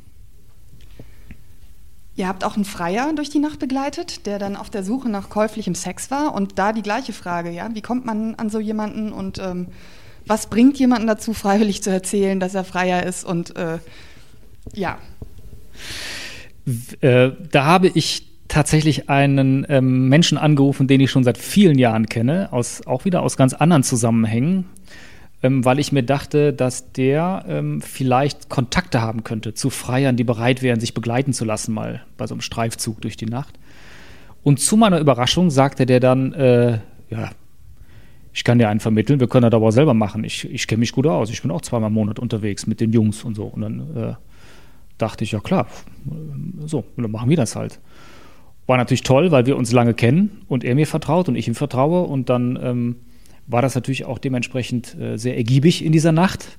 Ihr 2.15 2.29
habt 2.29 2.45
auch 2.45 2.57
einen 2.57 2.67
Freier 2.67 3.11
durch 3.15 3.31
die 3.31 3.39
Nacht 3.39 3.59
begleitet, 3.59 4.27
der 4.27 4.39
dann 4.39 4.55
auf 4.55 4.69
der 4.69 4.83
Suche 4.85 5.09
nach 5.09 5.31
käuflichem 5.31 5.75
Sex 5.75 6.11
war. 6.11 6.35
Und 6.35 6.59
da 6.59 6.73
die 6.73 6.83
gleiche 6.83 7.15
Frage, 7.15 7.51
ja, 7.51 7.69
wie 7.73 7.81
kommt 7.81 8.05
man 8.05 8.35
an 8.35 8.51
so 8.51 8.61
jemanden 8.61 9.13
und 9.13 9.39
ähm, 9.39 9.69
was 10.27 10.49
bringt 10.49 10.79
jemanden 10.79 11.07
dazu, 11.07 11.33
freiwillig 11.33 11.83
zu 11.83 11.91
erzählen, 11.91 12.39
dass 12.39 12.55
er 12.55 12.65
Freier 12.65 13.05
ist? 13.05 13.25
Und 13.25 13.57
äh, 13.57 13.79
ja. 14.75 14.99
Äh, 17.01 17.31
da 17.51 17.65
habe 17.65 17.89
ich 17.89 18.29
tatsächlich 18.47 19.09
einen 19.09 19.65
ähm, 19.71 20.11
Menschen 20.11 20.37
angerufen, 20.37 20.87
den 20.87 21.01
ich 21.01 21.11
schon 21.11 21.25
seit 21.25 21.39
vielen 21.39 21.79
Jahren 21.79 22.07
kenne, 22.07 22.53
aus, 22.53 22.87
auch 22.87 23.07
wieder 23.07 23.23
aus 23.23 23.39
ganz 23.39 23.55
anderen 23.55 23.83
Zusammenhängen 23.83 24.67
ähm, 25.43 25.65
weil 25.65 25.79
ich 25.79 25.93
mir 25.93 26.03
dachte, 26.03 26.53
dass 26.53 26.93
der 26.93 27.45
ähm, 27.49 27.81
vielleicht 27.81 28.49
Kontakte 28.49 29.01
haben 29.01 29.25
könnte 29.25 29.55
zu 29.55 29.71
Freiern, 29.71 30.17
die 30.17 30.25
bereit 30.25 30.63
wären, 30.63 30.81
sich 30.81 30.95
begleiten 30.95 31.33
zu 31.33 31.45
lassen, 31.45 31.75
mal 31.75 32.03
bei 32.17 32.27
so 32.27 32.35
einem 32.35 32.41
Streifzug 32.41 33.01
durch 33.01 33.17
die 33.17 33.27
Nacht. 33.27 33.59
Und 34.43 34.61
zu 34.61 34.77
meiner 34.77 34.99
Überraschung 34.99 35.51
sagte 35.51 35.87
der 35.87 36.01
dann, 36.01 36.33
äh, 36.33 36.79
ja, 37.11 37.31
ich 38.35 38.45
kann 38.45 38.59
dir 38.59 38.69
einen 38.69 38.81
vermitteln, 38.81 39.21
wir 39.21 39.29
können 39.29 39.51
das 39.51 39.55
aber 39.55 39.73
selber 39.73 39.95
machen. 39.95 40.25
Ich, 40.25 40.51
ich 40.51 40.67
kenne 40.67 40.81
mich 40.81 40.93
gut 40.93 41.07
aus, 41.07 41.31
ich 41.31 41.43
bin 41.43 41.51
auch 41.51 41.61
zweimal 41.61 41.89
im 41.89 41.95
Monat 41.95 42.19
unterwegs 42.19 42.67
mit 42.67 42.81
den 42.81 42.93
Jungs 42.93 43.25
und 43.25 43.35
so. 43.35 43.45
Und 43.45 43.61
dann 43.61 43.97
äh, 43.97 44.15
dachte 44.97 45.25
ich, 45.25 45.33
ja 45.33 45.41
klar, 45.41 45.67
so, 46.65 46.85
dann 46.97 47.11
machen 47.11 47.29
wir 47.29 47.37
das 47.37 47.57
halt. 47.57 47.79
War 48.67 48.77
natürlich 48.79 49.03
toll, 49.03 49.33
weil 49.33 49.45
wir 49.45 49.57
uns 49.57 49.73
lange 49.73 49.93
kennen 49.93 50.43
und 50.49 50.65
er 50.65 50.75
mir 50.75 50.87
vertraut 50.87 51.29
und 51.29 51.35
ich 51.35 51.47
ihm 51.49 51.55
vertraue 51.55 52.03
und 52.03 52.31
dann 52.31 52.59
ähm, 52.63 52.97
war 53.47 53.63
das 53.63 53.75
natürlich 53.75 54.05
auch 54.05 54.19
dementsprechend 54.19 54.99
äh, 54.99 55.17
sehr 55.17 55.37
ergiebig 55.37 55.85
in 55.85 55.93
dieser 55.93 56.13
Nacht. 56.13 56.59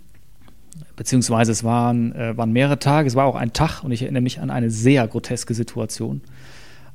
Beziehungsweise 0.95 1.51
es 1.51 1.63
waren, 1.63 2.13
äh, 2.13 2.37
waren 2.37 2.51
mehrere 2.51 2.79
Tage, 2.79 3.07
es 3.07 3.15
war 3.15 3.25
auch 3.25 3.35
ein 3.35 3.53
Tag 3.53 3.83
und 3.83 3.91
ich 3.91 4.01
erinnere 4.03 4.21
mich 4.21 4.39
an 4.39 4.49
eine 4.49 4.69
sehr 4.69 5.07
groteske 5.07 5.53
Situation, 5.53 6.21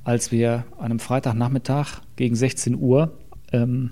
als 0.04 0.30
wir 0.32 0.64
an 0.78 0.86
einem 0.86 0.98
Freitagnachmittag 0.98 2.00
gegen 2.16 2.34
16 2.34 2.76
Uhr 2.76 3.12
ähm, 3.52 3.90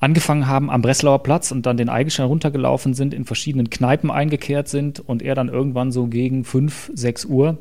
angefangen 0.00 0.46
haben 0.46 0.70
am 0.70 0.82
Breslauer 0.82 1.22
Platz 1.22 1.50
und 1.50 1.66
dann 1.66 1.76
den 1.76 1.88
Eigelstein 1.88 2.26
runtergelaufen 2.26 2.94
sind, 2.94 3.14
in 3.14 3.24
verschiedenen 3.24 3.70
Kneipen 3.70 4.10
eingekehrt 4.10 4.68
sind 4.68 5.00
und 5.00 5.22
er 5.22 5.34
dann 5.34 5.48
irgendwann 5.48 5.92
so 5.92 6.06
gegen 6.06 6.44
5, 6.44 6.92
6 6.94 7.24
Uhr 7.26 7.58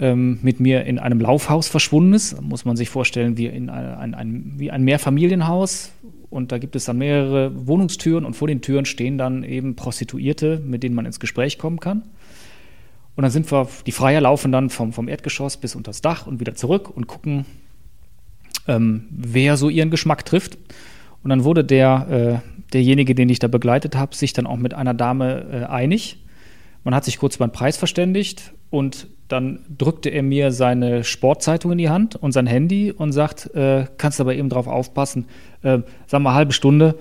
ähm, 0.00 0.38
mit 0.42 0.60
mir 0.60 0.84
in 0.84 0.98
einem 0.98 1.20
Laufhaus 1.20 1.68
verschwunden 1.68 2.14
ist. 2.14 2.32
Da 2.36 2.40
muss 2.40 2.64
man 2.64 2.76
sich 2.76 2.88
vorstellen, 2.88 3.36
wie, 3.36 3.46
in 3.46 3.68
ein, 3.68 3.94
ein, 3.94 4.14
ein, 4.14 4.54
wie 4.56 4.70
ein 4.70 4.82
Mehrfamilienhaus. 4.82 5.92
Und 6.30 6.52
da 6.52 6.58
gibt 6.58 6.74
es 6.74 6.86
dann 6.86 6.98
mehrere 6.98 7.66
Wohnungstüren 7.66 8.24
und 8.24 8.34
vor 8.34 8.48
den 8.48 8.62
Türen 8.62 8.86
stehen 8.86 9.18
dann 9.18 9.44
eben 9.44 9.76
Prostituierte, 9.76 10.62
mit 10.64 10.82
denen 10.82 10.94
man 10.94 11.04
ins 11.04 11.20
Gespräch 11.20 11.58
kommen 11.58 11.80
kann. 11.80 12.02
Und 13.16 13.22
dann 13.22 13.30
sind 13.30 13.50
wir, 13.52 13.68
die 13.84 13.92
Freier 13.92 14.22
laufen 14.22 14.52
dann 14.52 14.70
vom, 14.70 14.92
vom 14.92 15.08
Erdgeschoss 15.08 15.58
bis 15.58 15.74
unter 15.74 15.90
das 15.90 16.00
Dach 16.00 16.26
und 16.26 16.40
wieder 16.40 16.54
zurück 16.54 16.88
und 16.88 17.06
gucken, 17.06 17.44
ähm, 18.68 19.06
wer 19.10 19.56
so 19.56 19.68
ihren 19.68 19.90
Geschmack 19.90 20.24
trifft. 20.24 20.56
Und 21.22 21.28
dann 21.28 21.44
wurde 21.44 21.64
der, 21.64 22.40
äh, 22.42 22.72
derjenige, 22.72 23.14
den 23.14 23.28
ich 23.28 23.40
da 23.40 23.48
begleitet 23.48 23.96
habe, 23.96 24.14
sich 24.14 24.32
dann 24.32 24.46
auch 24.46 24.56
mit 24.56 24.72
einer 24.72 24.94
Dame 24.94 25.46
äh, 25.52 25.64
einig. 25.64 26.24
Man 26.84 26.94
hat 26.94 27.04
sich 27.04 27.18
kurz 27.18 27.36
über 27.36 27.46
den 27.46 27.52
Preis 27.52 27.76
verständigt 27.76 28.54
und 28.70 29.08
dann 29.28 29.60
drückte 29.76 30.08
er 30.08 30.22
mir 30.22 30.50
seine 30.50 31.04
Sportzeitung 31.04 31.72
in 31.72 31.78
die 31.78 31.88
Hand 31.88 32.16
und 32.16 32.32
sein 32.32 32.46
Handy 32.46 32.90
und 32.90 33.12
sagt, 33.12 33.54
äh, 33.54 33.86
kannst 33.96 34.20
aber 34.20 34.34
eben 34.34 34.48
drauf 34.48 34.66
aufpassen, 34.66 35.26
äh, 35.62 35.78
sagen 36.06 36.24
wir 36.24 36.34
halbe 36.34 36.52
Stunde, 36.52 36.96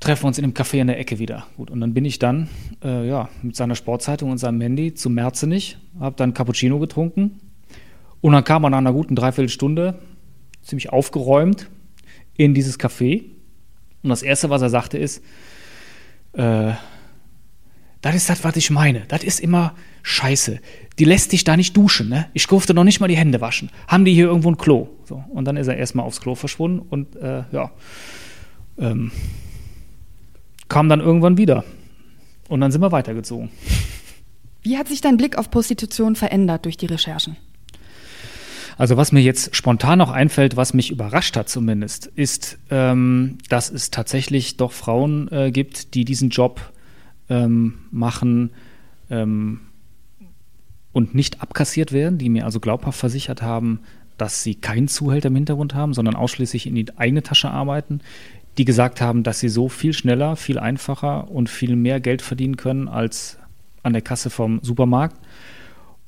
treffen 0.00 0.24
wir 0.24 0.28
uns 0.28 0.38
in 0.38 0.42
dem 0.42 0.54
Café 0.54 0.80
in 0.80 0.88
der 0.88 0.98
Ecke 0.98 1.18
wieder. 1.18 1.46
Gut, 1.56 1.70
und 1.70 1.80
dann 1.80 1.94
bin 1.94 2.04
ich 2.04 2.18
dann 2.18 2.48
äh, 2.82 3.06
ja, 3.06 3.28
mit 3.42 3.54
seiner 3.54 3.76
Sportzeitung 3.76 4.30
und 4.30 4.38
seinem 4.38 4.60
Handy 4.60 4.94
zu 4.94 5.08
Merzenich, 5.08 5.78
habe 6.00 6.16
dann 6.16 6.34
Cappuccino 6.34 6.78
getrunken 6.78 7.40
und 8.20 8.32
dann 8.32 8.44
kam 8.44 8.64
er 8.64 8.70
nach 8.70 8.78
einer 8.78 8.92
guten 8.92 9.14
Dreiviertelstunde, 9.14 9.98
ziemlich 10.62 10.90
aufgeräumt, 10.90 11.68
in 12.36 12.54
dieses 12.54 12.78
Café. 12.78 13.24
Und 14.02 14.10
das 14.10 14.22
Erste, 14.22 14.50
was 14.50 14.62
er 14.62 14.68
sagte, 14.68 14.98
ist, 14.98 15.22
äh, 16.32 16.72
das 18.00 18.14
ist 18.14 18.28
das, 18.28 18.44
was 18.44 18.56
ich 18.56 18.70
meine. 18.70 19.02
Das 19.08 19.24
ist 19.24 19.40
immer 19.40 19.74
scheiße. 20.02 20.60
Die 20.98 21.04
lässt 21.04 21.32
dich 21.32 21.44
da 21.44 21.56
nicht 21.56 21.76
duschen. 21.76 22.08
Ne? 22.08 22.26
Ich 22.32 22.46
durfte 22.46 22.74
noch 22.74 22.84
nicht 22.84 23.00
mal 23.00 23.08
die 23.08 23.16
Hände 23.16 23.40
waschen. 23.40 23.70
Haben 23.88 24.04
die 24.04 24.14
hier 24.14 24.26
irgendwo 24.26 24.50
ein 24.50 24.56
Klo? 24.56 24.88
So. 25.04 25.24
Und 25.28 25.44
dann 25.46 25.56
ist 25.56 25.66
er 25.66 25.76
erstmal 25.76 26.06
aufs 26.06 26.20
Klo 26.20 26.34
verschwunden 26.34 26.80
und 26.88 27.16
äh, 27.16 27.44
ja, 27.52 27.70
ähm, 28.78 29.10
kam 30.68 30.88
dann 30.88 31.00
irgendwann 31.00 31.38
wieder. 31.38 31.64
Und 32.48 32.60
dann 32.60 32.70
sind 32.70 32.80
wir 32.80 32.92
weitergezogen. 32.92 33.50
Wie 34.62 34.76
hat 34.76 34.88
sich 34.88 35.00
dein 35.00 35.16
Blick 35.16 35.38
auf 35.38 35.50
Prostitution 35.50 36.16
verändert 36.16 36.64
durch 36.64 36.76
die 36.76 36.86
Recherchen? 36.86 37.36
Also 38.78 38.96
was 38.96 39.10
mir 39.10 39.20
jetzt 39.20 39.56
spontan 39.56 39.98
noch 39.98 40.10
einfällt, 40.10 40.56
was 40.56 40.74
mich 40.74 40.90
überrascht 40.90 41.36
hat 41.36 41.48
zumindest, 41.48 42.06
ist, 42.06 42.58
ähm, 42.70 43.38
dass 43.48 43.70
es 43.70 43.90
tatsächlich 43.90 44.58
doch 44.58 44.72
Frauen 44.72 45.30
äh, 45.32 45.50
gibt, 45.50 45.94
die 45.94 46.04
diesen 46.04 46.28
Job 46.28 46.72
ähm, 47.28 47.74
machen 47.90 48.50
ähm, 49.10 49.60
und 50.92 51.14
nicht 51.14 51.42
abkassiert 51.42 51.92
werden, 51.92 52.18
die 52.18 52.28
mir 52.28 52.44
also 52.44 52.60
glaubhaft 52.60 52.98
versichert 52.98 53.42
haben, 53.42 53.80
dass 54.16 54.42
sie 54.42 54.54
keinen 54.54 54.88
Zuhälter 54.88 55.28
im 55.28 55.34
Hintergrund 55.34 55.74
haben, 55.74 55.92
sondern 55.92 56.16
ausschließlich 56.16 56.66
in 56.66 56.74
die 56.74 56.86
eigene 56.96 57.22
Tasche 57.22 57.50
arbeiten, 57.50 58.00
die 58.58 58.64
gesagt 58.64 59.00
haben, 59.00 59.22
dass 59.22 59.40
sie 59.40 59.48
so 59.48 59.68
viel 59.68 59.92
schneller, 59.92 60.36
viel 60.36 60.58
einfacher 60.58 61.30
und 61.30 61.50
viel 61.50 61.76
mehr 61.76 62.00
Geld 62.00 62.22
verdienen 62.22 62.56
können 62.56 62.88
als 62.88 63.38
an 63.82 63.92
der 63.92 64.02
Kasse 64.02 64.30
vom 64.30 64.60
Supermarkt. 64.62 65.16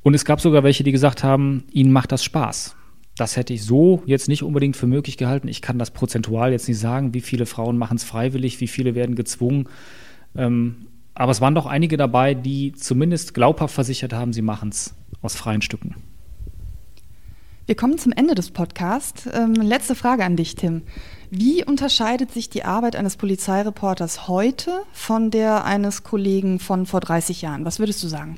Und 0.02 0.14
es 0.14 0.24
gab 0.24 0.40
sogar 0.40 0.62
welche, 0.62 0.84
die 0.84 0.92
gesagt 0.92 1.22
haben, 1.22 1.64
ihnen 1.70 1.92
macht 1.92 2.12
das 2.12 2.24
Spaß. 2.24 2.74
Das 3.16 3.36
hätte 3.36 3.52
ich 3.52 3.64
so 3.64 4.02
jetzt 4.06 4.28
nicht 4.28 4.42
unbedingt 4.42 4.76
für 4.76 4.86
möglich 4.86 5.16
gehalten. 5.16 5.48
Ich 5.48 5.60
kann 5.60 5.78
das 5.78 5.90
prozentual 5.90 6.52
jetzt 6.52 6.68
nicht 6.68 6.78
sagen, 6.78 7.14
wie 7.14 7.20
viele 7.20 7.46
Frauen 7.46 7.76
machen 7.76 7.96
es 7.96 8.04
freiwillig, 8.04 8.60
wie 8.60 8.68
viele 8.68 8.94
werden 8.94 9.16
gezwungen. 9.16 9.68
Ähm, 10.36 10.86
aber 11.18 11.32
es 11.32 11.40
waren 11.40 11.54
doch 11.54 11.66
einige 11.66 11.96
dabei, 11.96 12.34
die 12.34 12.72
zumindest 12.72 13.34
glaubhaft 13.34 13.74
versichert 13.74 14.12
haben, 14.12 14.32
sie 14.32 14.42
machen 14.42 14.68
es 14.68 14.94
aus 15.20 15.34
freien 15.34 15.62
Stücken. 15.62 15.96
Wir 17.66 17.74
kommen 17.74 17.98
zum 17.98 18.12
Ende 18.12 18.36
des 18.36 18.52
Podcasts. 18.52 19.28
Ähm, 19.34 19.52
letzte 19.54 19.96
Frage 19.96 20.24
an 20.24 20.36
dich, 20.36 20.54
Tim. 20.54 20.82
Wie 21.30 21.64
unterscheidet 21.64 22.30
sich 22.32 22.48
die 22.48 22.64
Arbeit 22.64 22.94
eines 22.94 23.16
Polizeireporters 23.16 24.28
heute 24.28 24.82
von 24.92 25.30
der 25.30 25.64
eines 25.64 26.04
Kollegen 26.04 26.60
von 26.60 26.86
vor 26.86 27.00
30 27.00 27.42
Jahren? 27.42 27.64
Was 27.64 27.80
würdest 27.80 28.02
du 28.02 28.06
sagen? 28.06 28.36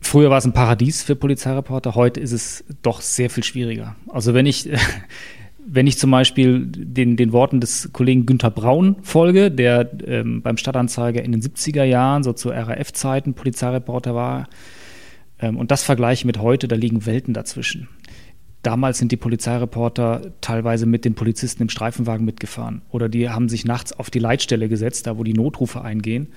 Früher 0.00 0.30
war 0.30 0.38
es 0.38 0.44
ein 0.44 0.52
Paradies 0.52 1.02
für 1.02 1.16
Polizeireporter, 1.16 1.96
heute 1.96 2.20
ist 2.20 2.32
es 2.32 2.64
doch 2.82 3.00
sehr 3.00 3.30
viel 3.30 3.42
schwieriger. 3.42 3.96
Also 4.08 4.32
wenn 4.32 4.46
ich 4.46 4.70
wenn 5.70 5.86
ich 5.86 5.98
zum 5.98 6.10
Beispiel 6.10 6.66
den, 6.66 7.16
den 7.16 7.32
Worten 7.32 7.60
des 7.60 7.90
Kollegen 7.92 8.24
Günther 8.24 8.50
Braun 8.50 8.96
folge, 9.02 9.50
der 9.50 9.90
ähm, 10.06 10.40
beim 10.40 10.56
Stadtanzeiger 10.56 11.22
in 11.22 11.32
den 11.32 11.42
70er 11.42 11.84
Jahren, 11.84 12.22
so 12.22 12.32
zu 12.32 12.48
RAF-Zeiten, 12.48 13.34
Polizeireporter 13.34 14.14
war, 14.14 14.48
ähm, 15.38 15.56
und 15.56 15.70
das 15.70 15.82
vergleiche 15.82 16.26
mit 16.26 16.38
heute, 16.38 16.68
da 16.68 16.76
liegen 16.76 17.04
Welten 17.04 17.34
dazwischen. 17.34 17.88
Damals 18.62 18.98
sind 18.98 19.12
die 19.12 19.16
Polizeireporter 19.16 20.32
teilweise 20.40 20.86
mit 20.86 21.04
den 21.04 21.14
Polizisten 21.14 21.62
im 21.62 21.68
Streifenwagen 21.68 22.24
mitgefahren 22.24 22.82
oder 22.90 23.08
die 23.08 23.28
haben 23.28 23.48
sich 23.48 23.64
nachts 23.64 23.92
auf 23.92 24.10
die 24.10 24.18
Leitstelle 24.18 24.68
gesetzt, 24.68 25.06
da 25.06 25.18
wo 25.18 25.22
die 25.22 25.34
Notrufe 25.34 25.82
eingehen. 25.82 26.28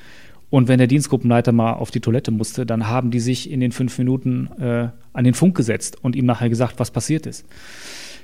Und 0.50 0.68
wenn 0.68 0.78
der 0.78 0.88
Dienstgruppenleiter 0.88 1.54
mal 1.54 1.74
auf 1.74 1.92
die 1.92 2.02
Toilette 2.02 2.30
musste, 2.32 2.66
dann 2.66 2.88
haben 2.88 3.10
die 3.10 3.22
sich 3.22 3.50
in 3.50 3.62
den 3.62 3.72
fünf 3.72 3.98
Minuten 3.98 4.50
äh, 4.60 4.90
an 5.14 5.24
den 5.24 5.34
Funk 5.34 5.56
gesetzt 5.56 5.98
und 6.04 6.16
ihm 6.16 6.26
nachher 6.26 6.50
gesagt, 6.50 6.78
was 6.78 6.92
passiert 6.92 7.26
ist. 7.26 7.46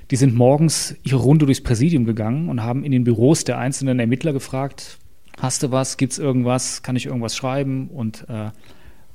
Die 0.10 0.15
sind 0.15 0.36
morgens 0.36 0.96
ihre 1.04 1.17
Runde 1.17 1.46
durchs 1.46 1.62
Präsidium 1.62 2.06
gegangen 2.06 2.50
und 2.50 2.63
haben 2.63 2.84
in 2.84 2.91
den 2.91 3.04
Büros 3.04 3.43
der 3.43 3.58
einzelnen 3.58 4.00
Ermittler 4.00 4.34
gefragt, 4.34 5.00
hast 5.39 5.63
du 5.63 5.72
was, 5.72 5.98
gibt's 5.98 6.17
irgendwas, 6.17 6.82
kann 6.82 6.96
ich 6.96 7.06
irgendwas 7.06 7.36
schreiben? 7.36 7.89
Und 7.89 8.26
äh, 8.30 8.52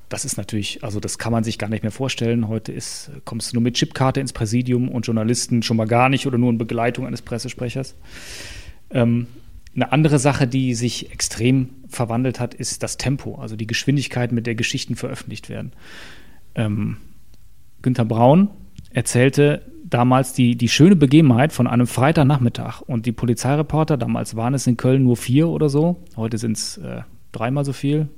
das 0.09 0.27
ist 0.27 0.37
natürlich, 0.37 0.85
also 0.85 1.01
das 1.01 1.19
kann 1.19 1.33
man 1.33 1.45
sich 1.45 1.59
gar 1.59 1.71
nicht 1.71 1.83
mehr 1.83 1.93
vorstellen. 1.93 2.49
Heute 2.49 2.73
ist, 2.73 3.11
kommst 3.25 3.53
du 3.53 3.57
nur 3.57 3.63
mit 3.63 3.75
Chipkarte 3.75 4.21
ins 4.21 4.35
Präsidium 4.35 4.89
und 4.91 5.07
Journalisten 5.07 5.63
schon 5.63 5.79
mal 5.79 5.87
gar 5.87 6.11
nicht 6.11 6.27
oder 6.27 6.37
nur 6.37 6.51
in 6.51 6.59
Begleitung 6.59 7.07
eines 7.07 7.23
Pressesprechers. 7.23 7.95
Ähm, 8.91 9.27
eine 9.75 9.91
andere 9.91 10.19
Sache, 10.19 10.47
die 10.47 10.75
sich 10.75 11.11
extrem 11.11 11.71
verwandelt 11.89 12.41
hat, 12.41 12.53
ist 12.53 12.83
das 12.83 12.99
Tempo, 12.99 13.37
also 13.37 13.57
die 13.57 13.67
Geschwindigkeit, 13.67 14.31
mit 14.31 14.47
der 14.47 14.55
Geschichten 14.55 14.97
veröffentlicht 14.97 15.49
werden. 15.49 15.73
Ähm, 16.55 16.99
Günther 17.81 18.05
Braun 18.05 18.51
erzählte 18.91 19.63
damals 19.93 20.33
die, 20.33 20.57
die 20.57 20.69
schöne 20.69 20.97
Begebenheit 20.97 21.53
von 21.53 21.67
einem 21.67 21.87
Freitagnachmittag. 21.87 22.81
Und 22.81 23.07
die 23.07 23.13
Polizeireporter, 23.13 23.97
damals 23.97 24.37
waren 24.37 24.55
es 24.55 24.67
in 24.67 24.77
Köln 24.77 25.03
nur 25.03 25.17
vier 25.17 25.49
oder 25.49 25.69
so, 25.69 26.03
heute 26.17 26.39
sind 26.39 26.57
es 26.57 26.79
äh, 26.79 27.03
dreimal 27.33 27.65
so 27.65 27.73
viel, 27.73 28.09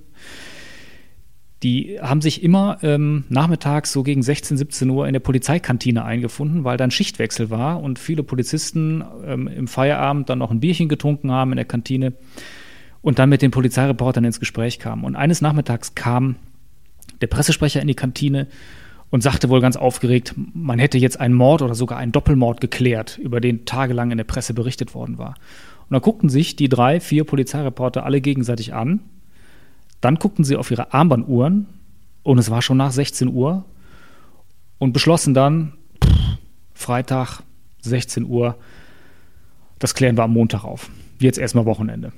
die 1.62 1.98
haben 2.00 2.20
sich 2.20 2.42
immer 2.42 2.78
ähm, 2.82 3.24
nachmittags 3.30 3.90
so 3.90 4.02
gegen 4.02 4.22
16, 4.22 4.58
17 4.58 4.90
Uhr 4.90 5.06
in 5.06 5.14
der 5.14 5.20
Polizeikantine 5.20 6.04
eingefunden, 6.04 6.62
weil 6.62 6.76
dann 6.76 6.90
Schichtwechsel 6.90 7.48
war 7.48 7.82
und 7.82 7.98
viele 7.98 8.22
Polizisten 8.22 9.02
ähm, 9.24 9.48
im 9.48 9.66
Feierabend 9.66 10.28
dann 10.28 10.40
noch 10.40 10.50
ein 10.50 10.60
Bierchen 10.60 10.90
getrunken 10.90 11.32
haben 11.32 11.52
in 11.52 11.56
der 11.56 11.64
Kantine 11.64 12.12
und 13.00 13.18
dann 13.18 13.30
mit 13.30 13.40
den 13.40 13.50
Polizeireportern 13.50 14.24
ins 14.24 14.40
Gespräch 14.40 14.78
kamen. 14.78 15.04
Und 15.04 15.16
eines 15.16 15.40
Nachmittags 15.40 15.94
kam 15.94 16.36
der 17.22 17.28
Pressesprecher 17.28 17.80
in 17.80 17.88
die 17.88 17.94
Kantine 17.94 18.46
und 19.14 19.20
sagte 19.20 19.48
wohl 19.48 19.60
ganz 19.60 19.76
aufgeregt, 19.76 20.34
man 20.54 20.80
hätte 20.80 20.98
jetzt 20.98 21.20
einen 21.20 21.34
Mord 21.34 21.62
oder 21.62 21.76
sogar 21.76 21.98
einen 21.98 22.10
Doppelmord 22.10 22.60
geklärt, 22.60 23.16
über 23.16 23.40
den 23.40 23.64
tagelang 23.64 24.10
in 24.10 24.16
der 24.16 24.24
Presse 24.24 24.54
berichtet 24.54 24.92
worden 24.92 25.18
war. 25.18 25.36
Und 25.82 25.92
dann 25.92 26.02
guckten 26.02 26.28
sich 26.28 26.56
die 26.56 26.68
drei, 26.68 26.98
vier 26.98 27.22
Polizeireporter 27.22 28.04
alle 28.04 28.20
gegenseitig 28.20 28.74
an. 28.74 28.98
Dann 30.00 30.16
guckten 30.16 30.44
sie 30.44 30.56
auf 30.56 30.68
ihre 30.72 30.92
Armbanduhren 30.92 31.68
und 32.24 32.38
es 32.38 32.50
war 32.50 32.60
schon 32.60 32.76
nach 32.76 32.90
16 32.90 33.28
Uhr 33.28 33.64
und 34.78 34.92
beschlossen 34.92 35.32
dann, 35.32 35.74
Freitag, 36.72 37.44
16 37.82 38.24
Uhr, 38.24 38.56
das 39.78 39.94
klären 39.94 40.16
wir 40.18 40.24
am 40.24 40.32
Montag 40.32 40.64
auf. 40.64 40.90
Jetzt 41.20 41.38
erstmal 41.38 41.66
Wochenende. 41.66 42.10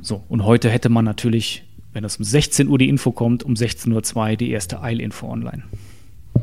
So, 0.00 0.24
und 0.30 0.46
heute 0.46 0.70
hätte 0.70 0.88
man 0.88 1.04
natürlich, 1.04 1.64
wenn 1.92 2.02
es 2.02 2.16
um 2.16 2.24
16 2.24 2.66
Uhr 2.66 2.78
die 2.78 2.88
Info 2.88 3.12
kommt, 3.12 3.42
um 3.42 3.52
16.02 3.52 4.16
Uhr 4.16 4.36
die 4.36 4.52
erste 4.52 4.80
Eilinfo 4.80 5.30
online. 5.30 5.64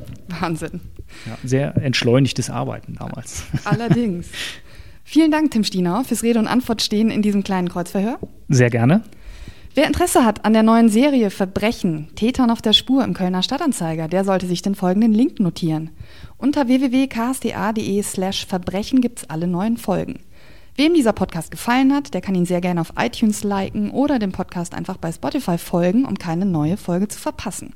Wahnsinn. 0.40 0.82
Ja, 1.26 1.38
sehr 1.44 1.78
entschleunigtes 1.78 2.50
Arbeiten 2.50 2.96
damals. 2.96 3.44
Allerdings. 3.66 4.28
Vielen 5.04 5.32
Dank, 5.32 5.52
Tim 5.52 5.64
Stienau, 5.64 6.04
fürs 6.04 6.24
Rede 6.24 6.40
und 6.40 6.48
Antwort 6.48 6.82
stehen 6.82 7.10
in 7.10 7.22
diesem 7.22 7.44
kleinen 7.44 7.70
Kreuzverhör. 7.70 8.20
Sehr 8.50 8.70
gerne. 8.70 9.04
Wer 9.74 9.88
Interesse 9.88 10.26
hat 10.26 10.44
an 10.44 10.52
der 10.52 10.64
neuen 10.64 10.90
Serie 10.90 11.30
Verbrechen, 11.30 12.10
Tätern 12.16 12.52
auf 12.52 12.62
der 12.62 12.74
Spur 12.74 13.06
im 13.06 13.14
Kölner 13.14 13.42
Stadtanzeiger, 13.42 14.10
der 14.10 14.26
sollte 14.26 14.46
sich 14.46 14.62
den 14.62 14.76
folgenden 14.76 15.14
Link 15.14 15.40
notieren. 15.40 15.92
Unter 16.38 16.68
www.ksda.de 16.68 18.04
slash 18.04 18.46
Verbrechen 18.46 19.00
gibt's 19.00 19.30
alle 19.30 19.48
neuen 19.48 19.78
Folgen. 19.78 20.20
Wem 20.76 20.94
dieser 20.94 21.14
Podcast 21.14 21.52
gefallen 21.52 21.94
hat, 21.94 22.14
der 22.14 22.22
kann 22.22 22.36
ihn 22.36 22.46
sehr 22.46 22.60
gerne 22.60 22.82
auf 22.82 22.94
iTunes 22.98 23.44
liken 23.44 23.92
oder 23.92 24.20
dem 24.20 24.32
Podcast 24.32 24.74
einfach 24.74 24.98
bei 24.98 25.12
Spotify 25.12 25.58
folgen, 25.58 26.06
um 26.06 26.18
keine 26.18 26.46
neue 26.46 26.76
Folge 26.76 27.08
zu 27.08 27.20
verpassen. 27.20 27.74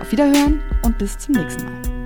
Auf 0.00 0.10
Wiederhören 0.12 0.60
und 0.82 0.98
bis 0.98 1.16
zum 1.18 1.34
nächsten 1.34 1.64
Mal. 1.64 2.01